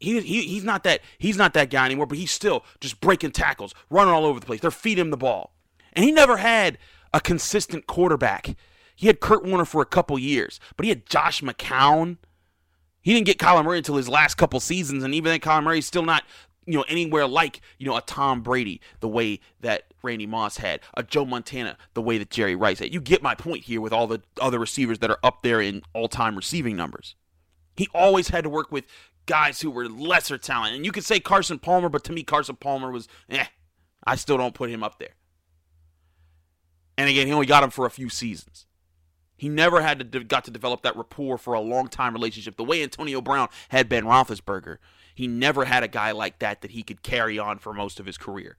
He, 0.01 0.21
he, 0.21 0.43
he's 0.43 0.65
not 0.65 0.85
that 0.85 1.01
he's 1.19 1.37
not 1.37 1.55
that 1.55 1.71
guy 1.71 1.85
anymore, 1.85 2.07
but 2.07 2.19
he's 2.19 2.31
still 2.31 2.65
just 2.81 3.01
breaking 3.01 3.33
tackles, 3.33 3.75
running 3.91 4.13
all 4.13 4.25
over 4.25 4.39
the 4.41 4.47
place. 4.47 4.61
They're 4.61 4.71
feeding 4.71 5.07
him 5.07 5.11
the 5.11 5.17
ball. 5.17 5.53
And 5.99 6.05
he 6.05 6.13
never 6.13 6.37
had 6.37 6.79
a 7.13 7.21
consistent 7.21 7.89
quarterback. 7.89 8.55
He 8.95 9.09
had 9.09 9.19
Kurt 9.19 9.45
Warner 9.45 9.65
for 9.65 9.83
a 9.83 9.85
couple 9.85 10.17
years, 10.17 10.61
but 10.77 10.85
he 10.85 10.91
had 10.91 11.07
Josh 11.07 11.43
McCown. 11.43 12.19
He 13.03 13.13
didn't 13.13 13.27
get 13.27 13.39
Kyler 13.39 13.65
Murray 13.65 13.79
until 13.79 13.97
his 13.97 14.09
last 14.09 14.37
couple 14.37 14.61
seasons, 14.61 15.03
and 15.03 15.13
even 15.13 15.31
then, 15.31 15.41
Kyler 15.41 15.65
Murray's 15.65 15.87
still 15.87 16.05
not, 16.05 16.23
you 16.67 16.75
know, 16.75 16.85
anywhere 16.87 17.27
like, 17.27 17.63
you 17.79 17.87
know, 17.89 17.97
a 17.97 18.01
Tom 18.01 18.43
Brady, 18.43 18.81
the 19.01 19.09
way 19.09 19.41
that 19.59 19.93
Randy 20.05 20.25
Moss 20.25 20.59
had, 20.59 20.83
a 20.95 21.03
Joe 21.03 21.25
Montana, 21.25 21.77
the 21.95 22.03
way 22.03 22.17
that 22.19 22.31
Jerry 22.31 22.55
Rice 22.55 22.79
had. 22.79 22.95
You 22.95 23.01
get 23.01 23.21
my 23.21 23.35
point 23.35 23.65
here 23.65 23.81
with 23.81 23.93
all 23.93 24.07
the 24.07 24.23
other 24.41 24.61
receivers 24.61 25.01
that 25.01 25.11
are 25.11 25.19
up 25.25 25.43
there 25.43 25.61
in 25.61 25.83
all-time 25.95 26.37
receiving 26.37 26.77
numbers. 26.77 27.17
He 27.77 27.89
always 27.93 28.29
had 28.29 28.45
to 28.45 28.51
work 28.51 28.71
with 28.71 28.85
guys 29.27 29.63
who 29.63 29.73
were 29.73 29.89
lesser 29.89 30.39
talent, 30.39 30.77
and 30.77 30.85
you 30.85 30.93
could 30.93 31.05
say 31.05 31.19
Carson 31.19 31.59
Palmer, 31.59 31.89
but 31.89 32.05
to 32.05 32.13
me, 32.13 32.23
Carson 32.23 32.55
Palmer 32.55 32.93
was, 32.93 33.09
eh, 33.29 33.47
I 34.05 34.15
still 34.15 34.37
don't 34.37 34.55
put 34.55 34.71
him 34.71 34.85
up 34.85 35.01
there. 35.01 35.15
And 36.99 37.09
again, 37.09 37.29
he 37.29 37.33
only 37.33 37.47
got 37.47 37.63
him 37.63 37.71
for 37.71 37.87
a 37.87 37.91
few 37.91 38.09
seasons. 38.09 38.67
He 39.37 39.49
never 39.49 39.81
had 39.81 40.01
to 40.01 40.05
de- 40.05 40.25
got 40.25 40.45
to 40.47 40.51
develop 40.51 40.83
that 40.83 40.97
rapport 40.97 41.39
for 41.39 41.55
a 41.55 41.61
long 41.61 41.87
time 41.87 42.13
relationship. 42.13 42.57
The 42.57 42.65
way 42.65 42.83
Antonio 42.83 43.21
Brown 43.21 43.49
had 43.69 43.89
Ben 43.89 44.03
Roethlisberger, 44.03 44.79
he 45.15 45.29
never 45.29 45.65
had 45.65 45.85
a 45.85 45.89
guy 45.89 46.11
like 46.11 46.41
that 46.41 46.61
that 46.61 46.73
he 46.73 46.83
could 46.83 47.03
carry 47.03 47.39
on 47.39 47.59
for 47.61 47.73
most 47.73 48.01
of 48.01 48.07
his 48.07 48.19
career, 48.19 48.57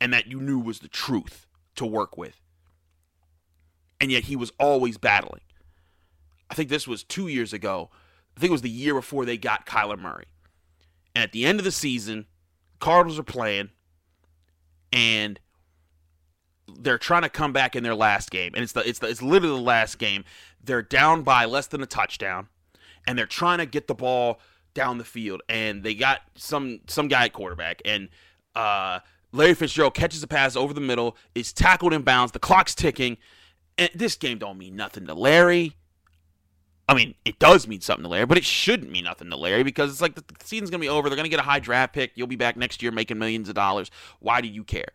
and 0.00 0.12
that 0.12 0.28
you 0.28 0.40
knew 0.40 0.60
was 0.60 0.78
the 0.78 0.88
truth 0.88 1.48
to 1.74 1.84
work 1.84 2.16
with. 2.16 2.40
And 4.00 4.12
yet 4.12 4.24
he 4.24 4.36
was 4.36 4.52
always 4.60 4.96
battling. 4.96 5.42
I 6.48 6.54
think 6.54 6.68
this 6.68 6.86
was 6.86 7.02
two 7.02 7.26
years 7.26 7.52
ago. 7.52 7.90
I 8.36 8.40
think 8.40 8.50
it 8.50 8.52
was 8.52 8.62
the 8.62 8.70
year 8.70 8.94
before 8.94 9.24
they 9.24 9.36
got 9.36 9.66
Kyler 9.66 9.98
Murray. 9.98 10.26
And 11.12 11.24
at 11.24 11.32
the 11.32 11.44
end 11.44 11.58
of 11.58 11.64
the 11.64 11.72
season, 11.72 12.26
Cardinals 12.78 13.18
are 13.18 13.24
playing, 13.24 13.70
and 14.92 15.40
they're 16.68 16.98
trying 16.98 17.22
to 17.22 17.28
come 17.28 17.52
back 17.52 17.76
in 17.76 17.82
their 17.82 17.94
last 17.94 18.30
game, 18.30 18.52
and 18.54 18.62
it's 18.62 18.72
the 18.72 18.88
it's 18.88 18.98
the, 18.98 19.08
it's 19.08 19.22
literally 19.22 19.56
the 19.56 19.62
last 19.62 19.98
game. 19.98 20.24
They're 20.62 20.82
down 20.82 21.22
by 21.22 21.44
less 21.44 21.66
than 21.66 21.82
a 21.82 21.86
touchdown, 21.86 22.48
and 23.06 23.18
they're 23.18 23.26
trying 23.26 23.58
to 23.58 23.66
get 23.66 23.86
the 23.86 23.94
ball 23.94 24.40
down 24.74 24.98
the 24.98 25.04
field, 25.04 25.42
and 25.48 25.82
they 25.82 25.94
got 25.94 26.20
some 26.34 26.80
some 26.86 27.08
guy 27.08 27.26
at 27.26 27.32
quarterback, 27.32 27.80
and 27.84 28.08
uh, 28.54 29.00
Larry 29.32 29.54
Fitzgerald 29.54 29.94
catches 29.94 30.22
a 30.22 30.26
pass 30.26 30.56
over 30.56 30.74
the 30.74 30.80
middle, 30.80 31.16
is 31.34 31.52
tackled 31.52 31.92
in 31.92 32.02
bounds, 32.02 32.32
the 32.32 32.38
clock's 32.38 32.74
ticking, 32.74 33.16
and 33.78 33.90
this 33.94 34.16
game 34.16 34.38
don't 34.38 34.58
mean 34.58 34.76
nothing 34.76 35.06
to 35.06 35.14
Larry. 35.14 35.76
I 36.88 36.94
mean, 36.94 37.14
it 37.24 37.40
does 37.40 37.66
mean 37.66 37.80
something 37.80 38.04
to 38.04 38.08
Larry, 38.08 38.26
but 38.26 38.38
it 38.38 38.44
shouldn't 38.44 38.92
mean 38.92 39.04
nothing 39.04 39.28
to 39.30 39.36
Larry 39.36 39.64
because 39.64 39.90
it's 39.90 40.00
like 40.00 40.14
the 40.14 40.24
season's 40.44 40.70
gonna 40.70 40.80
be 40.80 40.88
over. 40.88 41.08
They're 41.08 41.16
gonna 41.16 41.28
get 41.28 41.40
a 41.40 41.44
high 41.44 41.58
draft 41.58 41.92
pick. 41.92 42.12
You'll 42.14 42.28
be 42.28 42.36
back 42.36 42.56
next 42.56 42.82
year 42.82 42.92
making 42.92 43.18
millions 43.18 43.48
of 43.48 43.54
dollars. 43.54 43.90
Why 44.20 44.40
do 44.40 44.48
you 44.48 44.62
care? 44.62 44.88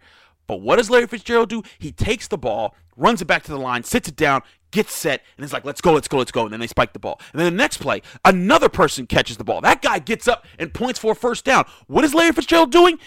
But 0.48 0.62
what 0.62 0.78
does 0.78 0.90
Larry 0.90 1.08
Fitzgerald 1.08 1.50
do? 1.50 1.64
He 1.80 1.92
takes 1.92 2.28
the 2.28 2.38
ball, 2.38 2.76
runs 2.98 3.22
it 3.22 3.26
back 3.26 3.44
to 3.44 3.52
the 3.52 3.58
line, 3.58 3.84
sits 3.84 4.10
it 4.10 4.16
down, 4.16 4.42
gets 4.72 4.94
set, 4.94 5.24
and 5.38 5.46
is 5.46 5.54
like, 5.54 5.66
let's 5.66 5.82
go, 5.82 5.94
let's 5.94 6.08
go, 6.08 6.18
let's 6.18 6.32
go. 6.32 6.44
And 6.44 6.54
then 6.54 6.60
they 6.60 6.68
spike 6.68 6.94
the 6.94 7.00
ball. 7.00 7.20
And 7.32 7.40
then 7.40 7.54
the 7.54 7.58
next 7.58 7.78
play, 7.78 8.02
another 8.26 8.70
person 8.70 9.06
catches 9.08 9.38
the 9.38 9.44
ball. 9.44 9.62
That 9.62 9.82
guy 9.82 10.00
gets 10.00 10.28
up 10.28 10.46
and 10.60 10.74
points 10.74 11.00
for 11.00 11.12
a 11.12 11.16
first 11.16 11.46
down. 11.46 11.66
What 11.88 12.04
is 12.04 12.14
Larry 12.14 12.32
Fitzgerald 12.32 12.72
doing? 12.72 13.00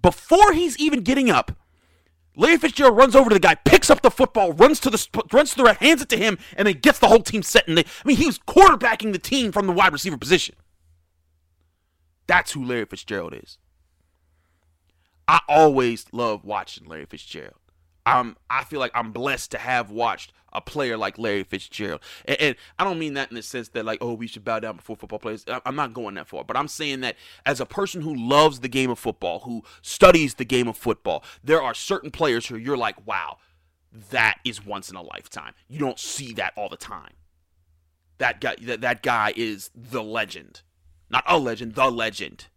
Before 0.00 0.52
he's 0.52 0.78
even 0.78 1.02
getting 1.02 1.30
up, 1.30 1.52
Larry 2.34 2.56
Fitzgerald 2.56 2.96
runs 2.96 3.14
over 3.14 3.28
to 3.30 3.34
the 3.34 3.40
guy, 3.40 3.54
picks 3.54 3.90
up 3.90 4.02
the 4.02 4.10
football, 4.10 4.52
runs 4.52 4.80
to 4.80 4.90
the 4.90 5.24
runs 5.32 5.50
to 5.50 5.56
the 5.56 5.64
right, 5.64 5.76
hands 5.76 6.00
it 6.00 6.08
to 6.10 6.16
him, 6.16 6.38
and 6.56 6.66
then 6.66 6.78
gets 6.78 6.98
the 6.98 7.08
whole 7.08 7.20
team 7.20 7.42
set. 7.42 7.68
And 7.68 7.76
they, 7.76 7.82
I 7.82 8.06
mean, 8.08 8.16
he 8.16 8.26
was 8.26 8.38
quarterbacking 8.38 9.12
the 9.12 9.18
team 9.18 9.52
from 9.52 9.66
the 9.66 9.72
wide 9.72 9.92
receiver 9.92 10.16
position. 10.16 10.54
That's 12.26 12.52
who 12.52 12.64
Larry 12.64 12.86
Fitzgerald 12.86 13.34
is. 13.34 13.58
I 15.32 15.40
always 15.48 16.04
love 16.12 16.44
watching 16.44 16.86
Larry 16.86 17.06
Fitzgerald. 17.06 17.54
I'm 18.04 18.36
I 18.50 18.64
feel 18.64 18.80
like 18.80 18.90
I'm 18.94 19.12
blessed 19.12 19.52
to 19.52 19.58
have 19.58 19.90
watched 19.90 20.34
a 20.52 20.60
player 20.60 20.98
like 20.98 21.16
Larry 21.16 21.42
Fitzgerald. 21.42 22.02
And, 22.26 22.38
and, 22.38 22.56
I 22.78 22.84
don't 22.84 22.98
mean 22.98 23.14
that 23.14 23.30
in 23.30 23.36
the 23.36 23.42
sense 23.42 23.68
that 23.68 23.86
like, 23.86 23.96
oh, 24.02 24.12
we 24.12 24.26
should 24.26 24.44
bow 24.44 24.60
down 24.60 24.76
before 24.76 24.94
football 24.94 25.18
players. 25.18 25.46
I'm 25.64 25.74
not 25.74 25.94
going 25.94 26.16
that 26.16 26.28
far. 26.28 26.44
But 26.44 26.58
I'm 26.58 26.68
saying 26.68 27.00
that 27.00 27.16
as 27.46 27.60
a 27.60 27.64
person 27.64 28.02
who 28.02 28.14
loves 28.14 28.60
the 28.60 28.68
game 28.68 28.90
of 28.90 28.98
football, 28.98 29.38
who 29.40 29.62
studies 29.80 30.34
the 30.34 30.44
game 30.44 30.68
of 30.68 30.76
football, 30.76 31.24
there 31.42 31.62
are 31.62 31.72
certain 31.72 32.10
players 32.10 32.46
who 32.46 32.56
you're 32.56 32.76
like, 32.76 33.06
wow, 33.06 33.38
that 34.10 34.38
is 34.44 34.62
once 34.66 34.90
in 34.90 34.96
a 34.96 35.02
lifetime. 35.02 35.54
You 35.66 35.78
don't 35.78 35.98
see 35.98 36.34
that 36.34 36.52
all 36.58 36.68
the 36.68 36.76
time. 36.76 37.14
That 38.18 38.42
guy 38.42 38.56
that, 38.64 38.82
that 38.82 39.02
guy 39.02 39.32
is 39.34 39.70
the 39.74 40.02
legend. 40.02 40.60
Not 41.08 41.24
a 41.26 41.38
legend, 41.38 41.74
the 41.74 41.90
legend. 41.90 42.48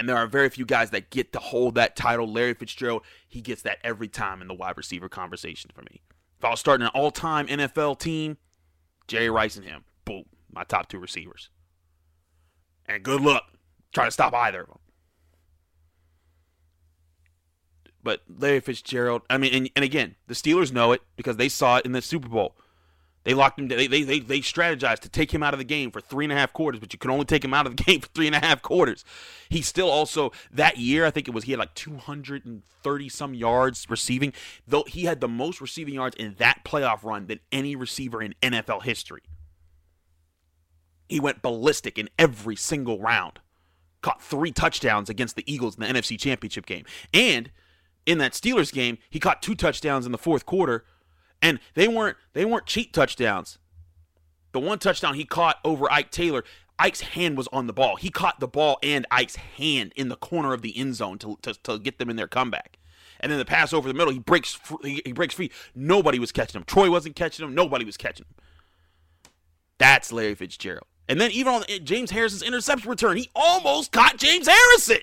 And 0.00 0.08
there 0.08 0.16
are 0.16 0.26
very 0.26 0.48
few 0.48 0.64
guys 0.64 0.88
that 0.92 1.10
get 1.10 1.34
to 1.34 1.38
hold 1.38 1.74
that 1.74 1.94
title. 1.94 2.26
Larry 2.26 2.54
Fitzgerald, 2.54 3.02
he 3.28 3.42
gets 3.42 3.60
that 3.62 3.76
every 3.84 4.08
time 4.08 4.40
in 4.40 4.48
the 4.48 4.54
wide 4.54 4.78
receiver 4.78 5.10
conversation 5.10 5.70
for 5.74 5.82
me. 5.82 6.00
If 6.38 6.44
I 6.46 6.48
was 6.48 6.58
starting 6.58 6.86
an 6.86 6.92
all 6.94 7.10
time 7.10 7.46
NFL 7.48 7.98
team, 7.98 8.38
Jerry 9.08 9.28
Rice 9.28 9.56
and 9.56 9.66
him, 9.66 9.84
boom, 10.06 10.24
my 10.50 10.64
top 10.64 10.88
two 10.88 10.98
receivers. 10.98 11.50
And 12.86 13.02
good 13.02 13.20
luck 13.20 13.44
trying 13.92 14.06
to 14.06 14.10
stop 14.10 14.32
either 14.32 14.62
of 14.62 14.68
them. 14.68 14.78
But 18.02 18.22
Larry 18.26 18.60
Fitzgerald, 18.60 19.20
I 19.28 19.36
mean, 19.36 19.52
and, 19.52 19.70
and 19.76 19.84
again, 19.84 20.16
the 20.28 20.34
Steelers 20.34 20.72
know 20.72 20.92
it 20.92 21.02
because 21.16 21.36
they 21.36 21.50
saw 21.50 21.76
it 21.76 21.84
in 21.84 21.92
the 21.92 22.00
Super 22.00 22.30
Bowl. 22.30 22.56
They 23.22 23.34
locked 23.34 23.58
him. 23.58 23.68
They, 23.68 23.86
they 23.86 24.02
they 24.02 24.20
they 24.20 24.40
strategized 24.40 25.00
to 25.00 25.08
take 25.10 25.32
him 25.32 25.42
out 25.42 25.52
of 25.52 25.58
the 25.58 25.64
game 25.64 25.90
for 25.90 26.00
three 26.00 26.24
and 26.24 26.32
a 26.32 26.36
half 26.36 26.52
quarters, 26.52 26.80
but 26.80 26.92
you 26.92 26.98
can 26.98 27.10
only 27.10 27.26
take 27.26 27.44
him 27.44 27.52
out 27.52 27.66
of 27.66 27.76
the 27.76 27.82
game 27.84 28.00
for 28.00 28.08
three 28.08 28.26
and 28.26 28.34
a 28.34 28.40
half 28.40 28.62
quarters. 28.62 29.04
He 29.50 29.60
still 29.60 29.90
also 29.90 30.32
that 30.50 30.78
year, 30.78 31.04
I 31.04 31.10
think 31.10 31.28
it 31.28 31.34
was 31.34 31.44
he 31.44 31.52
had 31.52 31.58
like 31.58 31.74
230 31.74 33.08
some 33.10 33.34
yards 33.34 33.86
receiving. 33.90 34.32
Though 34.66 34.84
he 34.86 35.04
had 35.04 35.20
the 35.20 35.28
most 35.28 35.60
receiving 35.60 35.94
yards 35.94 36.16
in 36.16 36.34
that 36.38 36.64
playoff 36.64 37.04
run 37.04 37.26
than 37.26 37.40
any 37.52 37.76
receiver 37.76 38.22
in 38.22 38.34
NFL 38.42 38.84
history. 38.84 39.22
He 41.08 41.20
went 41.20 41.42
ballistic 41.42 41.98
in 41.98 42.08
every 42.18 42.56
single 42.56 43.00
round. 43.00 43.40
Caught 44.00 44.22
three 44.22 44.52
touchdowns 44.52 45.10
against 45.10 45.36
the 45.36 45.52
Eagles 45.52 45.76
in 45.76 45.82
the 45.82 46.00
NFC 46.00 46.18
Championship 46.18 46.64
game, 46.64 46.86
and 47.12 47.50
in 48.06 48.16
that 48.16 48.32
Steelers 48.32 48.72
game, 48.72 48.96
he 49.10 49.20
caught 49.20 49.42
two 49.42 49.54
touchdowns 49.54 50.06
in 50.06 50.12
the 50.12 50.16
fourth 50.16 50.46
quarter 50.46 50.86
and 51.42 51.60
they 51.74 51.88
weren't 51.88 52.16
they 52.32 52.44
weren't 52.44 52.66
cheap 52.66 52.92
touchdowns. 52.92 53.58
The 54.52 54.60
one 54.60 54.78
touchdown 54.78 55.14
he 55.14 55.24
caught 55.24 55.58
over 55.64 55.90
Ike 55.90 56.10
Taylor, 56.10 56.44
Ike's 56.78 57.00
hand 57.02 57.36
was 57.36 57.48
on 57.52 57.66
the 57.66 57.72
ball. 57.72 57.96
He 57.96 58.10
caught 58.10 58.40
the 58.40 58.48
ball 58.48 58.78
and 58.82 59.06
Ike's 59.10 59.36
hand 59.36 59.92
in 59.96 60.08
the 60.08 60.16
corner 60.16 60.52
of 60.52 60.62
the 60.62 60.76
end 60.76 60.96
zone 60.96 61.18
to, 61.18 61.38
to, 61.42 61.54
to 61.64 61.78
get 61.78 61.98
them 61.98 62.10
in 62.10 62.16
their 62.16 62.26
comeback. 62.26 62.78
And 63.20 63.30
then 63.30 63.38
the 63.38 63.44
pass 63.44 63.72
over 63.72 63.86
the 63.86 63.94
middle, 63.94 64.12
he 64.12 64.18
breaks 64.18 64.58
he, 64.82 65.02
he 65.04 65.12
breaks 65.12 65.34
free. 65.34 65.50
Nobody 65.74 66.18
was 66.18 66.32
catching 66.32 66.58
him. 66.58 66.64
Troy 66.64 66.90
wasn't 66.90 67.16
catching 67.16 67.46
him. 67.46 67.54
Nobody 67.54 67.84
was 67.84 67.96
catching 67.96 68.24
him. 68.24 68.34
That's 69.78 70.10
Larry 70.10 70.34
Fitzgerald. 70.34 70.86
And 71.08 71.20
then 71.20 71.30
even 71.32 71.52
on 71.52 71.64
James 71.84 72.10
Harrison's 72.10 72.42
interception 72.42 72.88
return, 72.88 73.16
he 73.16 73.30
almost 73.34 73.92
caught 73.92 74.16
James 74.16 74.48
Harrison 74.48 75.00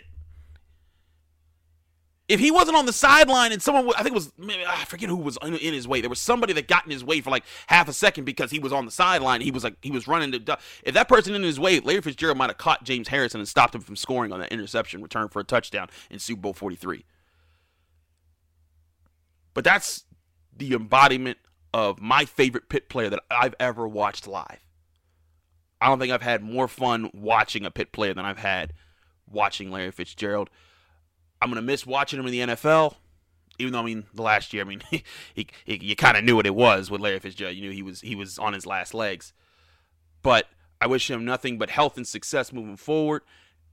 if 2.27 2.39
he 2.41 2.51
wasn't 2.51 2.75
on 2.75 2.85
the 2.85 2.93
sideline 2.93 3.53
and 3.53 3.61
someone, 3.61 3.89
I 3.97 4.03
think 4.03 4.07
it 4.07 4.13
was, 4.13 4.33
ah, 4.41 4.81
I 4.81 4.85
forget 4.85 5.09
who 5.09 5.15
was 5.15 5.37
in, 5.41 5.53
his 5.53 5.87
way. 5.87 6.01
There 6.01 6.09
was 6.09 6.19
somebody 6.19 6.51
that 6.53 6.67
got 6.67 6.85
in 6.85 6.91
his 6.91 7.03
way 7.03 7.21
for 7.21 7.29
like 7.29 7.45
half 7.67 7.87
a 7.87 7.93
second 7.93 8.25
because 8.25 8.51
he 8.51 8.59
was 8.59 8.73
on 8.73 8.85
the 8.85 8.91
sideline. 8.91 9.39
He 9.41 9.51
was 9.51 9.63
like, 9.63 9.75
he 9.81 9.91
was 9.91 10.07
running 10.07 10.33
to, 10.33 10.57
if 10.83 10.93
that 10.93 11.07
person 11.07 11.35
in 11.35 11.43
his 11.43 11.59
way, 11.59 11.79
Larry 11.79 12.01
Fitzgerald 12.01 12.37
might 12.37 12.49
have 12.49 12.57
caught 12.57 12.83
James 12.83 13.07
Harrison 13.07 13.39
and 13.39 13.47
stopped 13.47 13.75
him 13.75 13.81
from 13.81 13.95
scoring 13.95 14.33
on 14.33 14.39
that 14.41 14.51
interception 14.51 15.01
return 15.01 15.29
for 15.29 15.39
a 15.39 15.43
touchdown 15.45 15.87
in 16.11 16.19
Super 16.19 16.41
Bowl 16.41 16.53
43. 16.53 17.05
But 19.53 19.63
that's 19.63 20.03
the 20.55 20.73
embodiment 20.73 21.37
of 21.73 22.01
my 22.01 22.25
favorite 22.25 22.67
Pitt 22.67 22.89
player 22.89 23.09
that 23.09 23.21
I've 23.31 23.55
ever 23.59 23.87
watched 23.87 24.27
live. 24.27 24.65
I 25.79 25.87
don't 25.87 25.99
think 25.99 26.11
I've 26.11 26.21
had 26.21 26.43
more 26.43 26.67
fun 26.67 27.09
watching 27.13 27.65
a 27.65 27.71
Pitt 27.71 27.91
player 27.91 28.13
than 28.13 28.25
I've 28.25 28.39
had 28.39 28.73
watching 29.29 29.71
Larry 29.71 29.91
Fitzgerald. 29.91 30.49
I'm 31.41 31.49
gonna 31.49 31.61
miss 31.61 31.85
watching 31.85 32.19
him 32.19 32.25
in 32.25 32.31
the 32.31 32.55
NFL. 32.55 32.95
Even 33.59 33.73
though 33.73 33.79
I 33.79 33.83
mean 33.83 34.05
the 34.13 34.21
last 34.21 34.53
year, 34.53 34.63
I 34.63 34.65
mean 34.67 34.81
he, 34.89 35.03
he, 35.33 35.47
he 35.65 35.79
you 35.81 35.95
kind 35.95 36.17
of 36.17 36.23
knew 36.23 36.35
what 36.35 36.45
it 36.45 36.55
was 36.55 36.91
with 36.91 37.01
Larry 37.01 37.19
Fitzgerald. 37.19 37.55
You 37.55 37.63
knew 37.63 37.71
he 37.71 37.83
was 37.83 38.01
he 38.01 38.15
was 38.15 38.37
on 38.37 38.53
his 38.53 38.65
last 38.65 38.93
legs. 38.93 39.33
But 40.21 40.47
I 40.79 40.87
wish 40.87 41.09
him 41.09 41.25
nothing 41.25 41.57
but 41.57 41.69
health 41.69 41.97
and 41.97 42.07
success 42.07 42.51
moving 42.51 42.77
forward. 42.77 43.23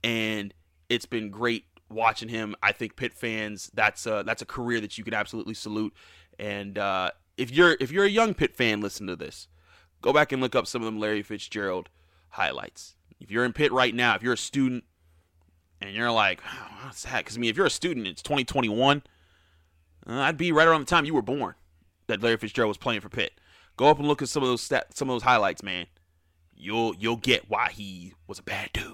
And 0.03 0.53
it's 0.89 1.05
been 1.05 1.29
great 1.29 1.65
watching 1.89 2.29
him. 2.29 2.55
I 2.61 2.71
think 2.71 2.95
Pitt 2.95 3.13
fans, 3.13 3.71
that's 3.73 4.05
a, 4.05 4.23
that's 4.25 4.41
a 4.41 4.45
career 4.45 4.79
that 4.81 4.97
you 4.97 5.03
can 5.03 5.13
absolutely 5.13 5.53
salute. 5.53 5.93
And 6.37 6.77
uh, 6.77 7.11
if 7.37 7.51
you're 7.51 7.77
if 7.79 7.91
you're 7.91 8.05
a 8.05 8.09
young 8.09 8.33
Pitt 8.33 8.55
fan, 8.55 8.81
listen 8.81 9.07
to 9.07 9.15
this. 9.15 9.47
Go 10.01 10.13
back 10.13 10.31
and 10.31 10.41
look 10.41 10.55
up 10.55 10.67
some 10.67 10.81
of 10.81 10.85
them 10.85 10.99
Larry 10.99 11.23
Fitzgerald 11.23 11.89
highlights. 12.29 12.95
If 13.19 13.31
you're 13.31 13.45
in 13.45 13.53
Pitt 13.53 13.71
right 13.71 13.95
now, 13.95 14.15
if 14.15 14.21
you're 14.21 14.33
a 14.33 14.37
student 14.37 14.83
and 15.85 15.95
you're 15.95 16.11
like, 16.11 16.41
oh, 16.45 16.67
what's 16.83 17.03
that? 17.03 17.19
Because 17.19 17.37
I 17.37 17.39
mean, 17.39 17.49
if 17.49 17.57
you're 17.57 17.65
a 17.65 17.71
student, 17.71 18.07
it's 18.07 18.21
2021. 18.21 19.03
Uh, 20.07 20.13
I'd 20.13 20.37
be 20.37 20.51
right 20.51 20.67
around 20.67 20.81
the 20.81 20.85
time 20.85 21.05
you 21.05 21.13
were 21.13 21.21
born 21.21 21.55
that 22.07 22.21
Larry 22.21 22.37
Fitzgerald 22.37 22.69
was 22.69 22.77
playing 22.77 23.01
for 23.01 23.09
Pitt. 23.09 23.33
Go 23.77 23.89
up 23.89 23.99
and 23.99 24.07
look 24.07 24.21
at 24.21 24.29
some 24.29 24.43
of 24.43 24.49
those 24.49 24.61
stat, 24.61 24.95
some 24.95 25.09
of 25.09 25.15
those 25.15 25.23
highlights, 25.23 25.63
man. 25.63 25.87
You'll 26.55 26.95
you'll 26.95 27.17
get 27.17 27.49
why 27.49 27.69
he 27.71 28.13
was 28.27 28.39
a 28.39 28.43
bad 28.43 28.69
dude. 28.73 28.93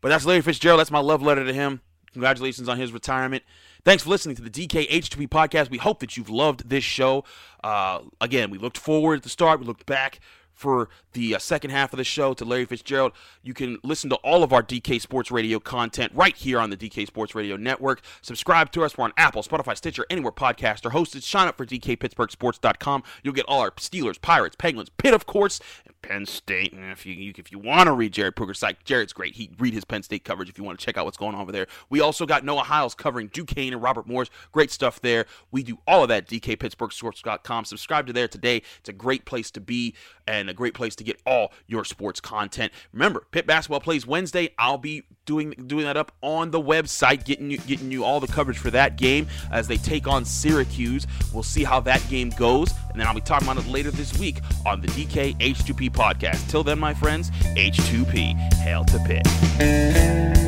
But 0.00 0.08
that's 0.08 0.24
Larry 0.24 0.40
Fitzgerald. 0.40 0.80
That's 0.80 0.90
my 0.90 1.00
love 1.00 1.22
letter 1.22 1.44
to 1.44 1.52
him. 1.52 1.80
Congratulations 2.12 2.68
on 2.68 2.78
his 2.78 2.92
retirement. 2.92 3.44
Thanks 3.84 4.02
for 4.02 4.10
listening 4.10 4.36
to 4.36 4.42
the 4.42 4.50
DKH2P 4.50 5.28
podcast. 5.28 5.70
We 5.70 5.78
hope 5.78 6.00
that 6.00 6.16
you've 6.16 6.30
loved 6.30 6.68
this 6.68 6.84
show. 6.84 7.24
Uh, 7.62 8.00
again, 8.20 8.50
we 8.50 8.58
looked 8.58 8.78
forward 8.78 9.18
at 9.18 9.22
the 9.22 9.28
start. 9.28 9.60
We 9.60 9.66
looked 9.66 9.86
back 9.86 10.20
for 10.58 10.88
the 11.12 11.36
uh, 11.36 11.38
second 11.38 11.70
half 11.70 11.92
of 11.92 11.98
the 11.98 12.04
show 12.04 12.34
to 12.34 12.44
Larry 12.44 12.64
Fitzgerald. 12.64 13.12
You 13.42 13.54
can 13.54 13.78
listen 13.84 14.10
to 14.10 14.16
all 14.16 14.42
of 14.42 14.52
our 14.52 14.62
DK 14.62 15.00
Sports 15.00 15.30
Radio 15.30 15.60
content 15.60 16.12
right 16.14 16.36
here 16.36 16.58
on 16.58 16.70
the 16.70 16.76
DK 16.76 17.06
Sports 17.06 17.34
Radio 17.34 17.56
Network. 17.56 18.00
Subscribe 18.22 18.72
to 18.72 18.84
us. 18.84 18.98
We're 18.98 19.04
on 19.04 19.12
Apple, 19.16 19.42
Spotify, 19.42 19.76
Stitcher, 19.76 20.04
anywhere 20.10 20.32
podcasts 20.32 20.84
are 20.84 20.90
hosted. 20.90 21.22
Sign 21.22 21.46
up 21.46 21.56
for 21.56 21.64
DKPittsburghSports.com. 21.64 23.04
You'll 23.22 23.34
get 23.34 23.46
all 23.46 23.60
our 23.60 23.70
Steelers, 23.72 24.20
Pirates, 24.20 24.56
Penguins, 24.56 24.90
Pitt, 24.90 25.14
of 25.14 25.26
course, 25.26 25.60
and 25.86 26.00
Penn 26.02 26.26
State. 26.26 26.72
And 26.72 26.90
if 26.90 27.06
you, 27.06 27.14
you 27.14 27.32
if 27.36 27.52
you 27.52 27.58
want 27.60 27.86
to 27.86 27.92
read 27.92 28.12
Jared 28.12 28.34
Pruger's 28.34 28.58
site, 28.58 28.84
Jared's 28.84 29.12
great. 29.12 29.36
He 29.36 29.50
read 29.58 29.74
his 29.74 29.84
Penn 29.84 30.02
State 30.02 30.24
coverage 30.24 30.48
if 30.48 30.58
you 30.58 30.64
want 30.64 30.80
to 30.80 30.84
check 30.84 30.98
out 30.98 31.04
what's 31.04 31.16
going 31.16 31.36
on 31.36 31.40
over 31.40 31.52
there. 31.52 31.68
We 31.88 32.00
also 32.00 32.26
got 32.26 32.44
Noah 32.44 32.64
Hiles 32.64 32.94
covering 32.94 33.28
Duquesne 33.28 33.72
and 33.72 33.82
Robert 33.82 34.08
Morris. 34.08 34.30
Great 34.50 34.72
stuff 34.72 35.00
there. 35.00 35.26
We 35.52 35.62
do 35.62 35.78
all 35.86 36.02
of 36.02 36.08
that. 36.08 36.26
DKPittsburghSports.com. 36.26 37.64
Subscribe 37.64 38.08
to 38.08 38.12
there 38.12 38.26
today. 38.26 38.62
It's 38.80 38.88
a 38.88 38.92
great 38.92 39.24
place 39.24 39.52
to 39.52 39.60
be 39.60 39.94
and 40.26 40.47
a 40.48 40.54
great 40.54 40.74
place 40.74 40.96
to 40.96 41.04
get 41.04 41.20
all 41.26 41.52
your 41.66 41.84
sports 41.84 42.20
content. 42.20 42.72
Remember, 42.92 43.26
Pitt 43.30 43.46
basketball 43.46 43.80
plays 43.80 44.06
Wednesday. 44.06 44.50
I'll 44.58 44.78
be 44.78 45.04
doing 45.24 45.50
doing 45.66 45.84
that 45.84 45.96
up 45.96 46.12
on 46.22 46.50
the 46.50 46.60
website, 46.60 47.24
getting 47.24 47.50
you 47.50 47.58
getting 47.58 47.90
you 47.90 48.04
all 48.04 48.20
the 48.20 48.26
coverage 48.26 48.58
for 48.58 48.70
that 48.70 48.96
game 48.96 49.28
as 49.52 49.68
they 49.68 49.76
take 49.76 50.06
on 50.06 50.24
Syracuse. 50.24 51.06
We'll 51.32 51.42
see 51.42 51.64
how 51.64 51.80
that 51.80 52.06
game 52.08 52.30
goes, 52.30 52.72
and 52.90 53.00
then 53.00 53.06
I'll 53.06 53.14
be 53.14 53.20
talking 53.20 53.48
about 53.48 53.62
it 53.62 53.68
later 53.68 53.90
this 53.90 54.18
week 54.18 54.40
on 54.66 54.80
the 54.80 54.88
DK 54.88 55.38
H2P 55.38 55.90
podcast. 55.90 56.48
Till 56.48 56.64
then, 56.64 56.78
my 56.78 56.94
friends, 56.94 57.30
H2P, 57.30 58.34
hail 58.54 58.84
to 58.84 58.98
Pitt. 59.06 60.47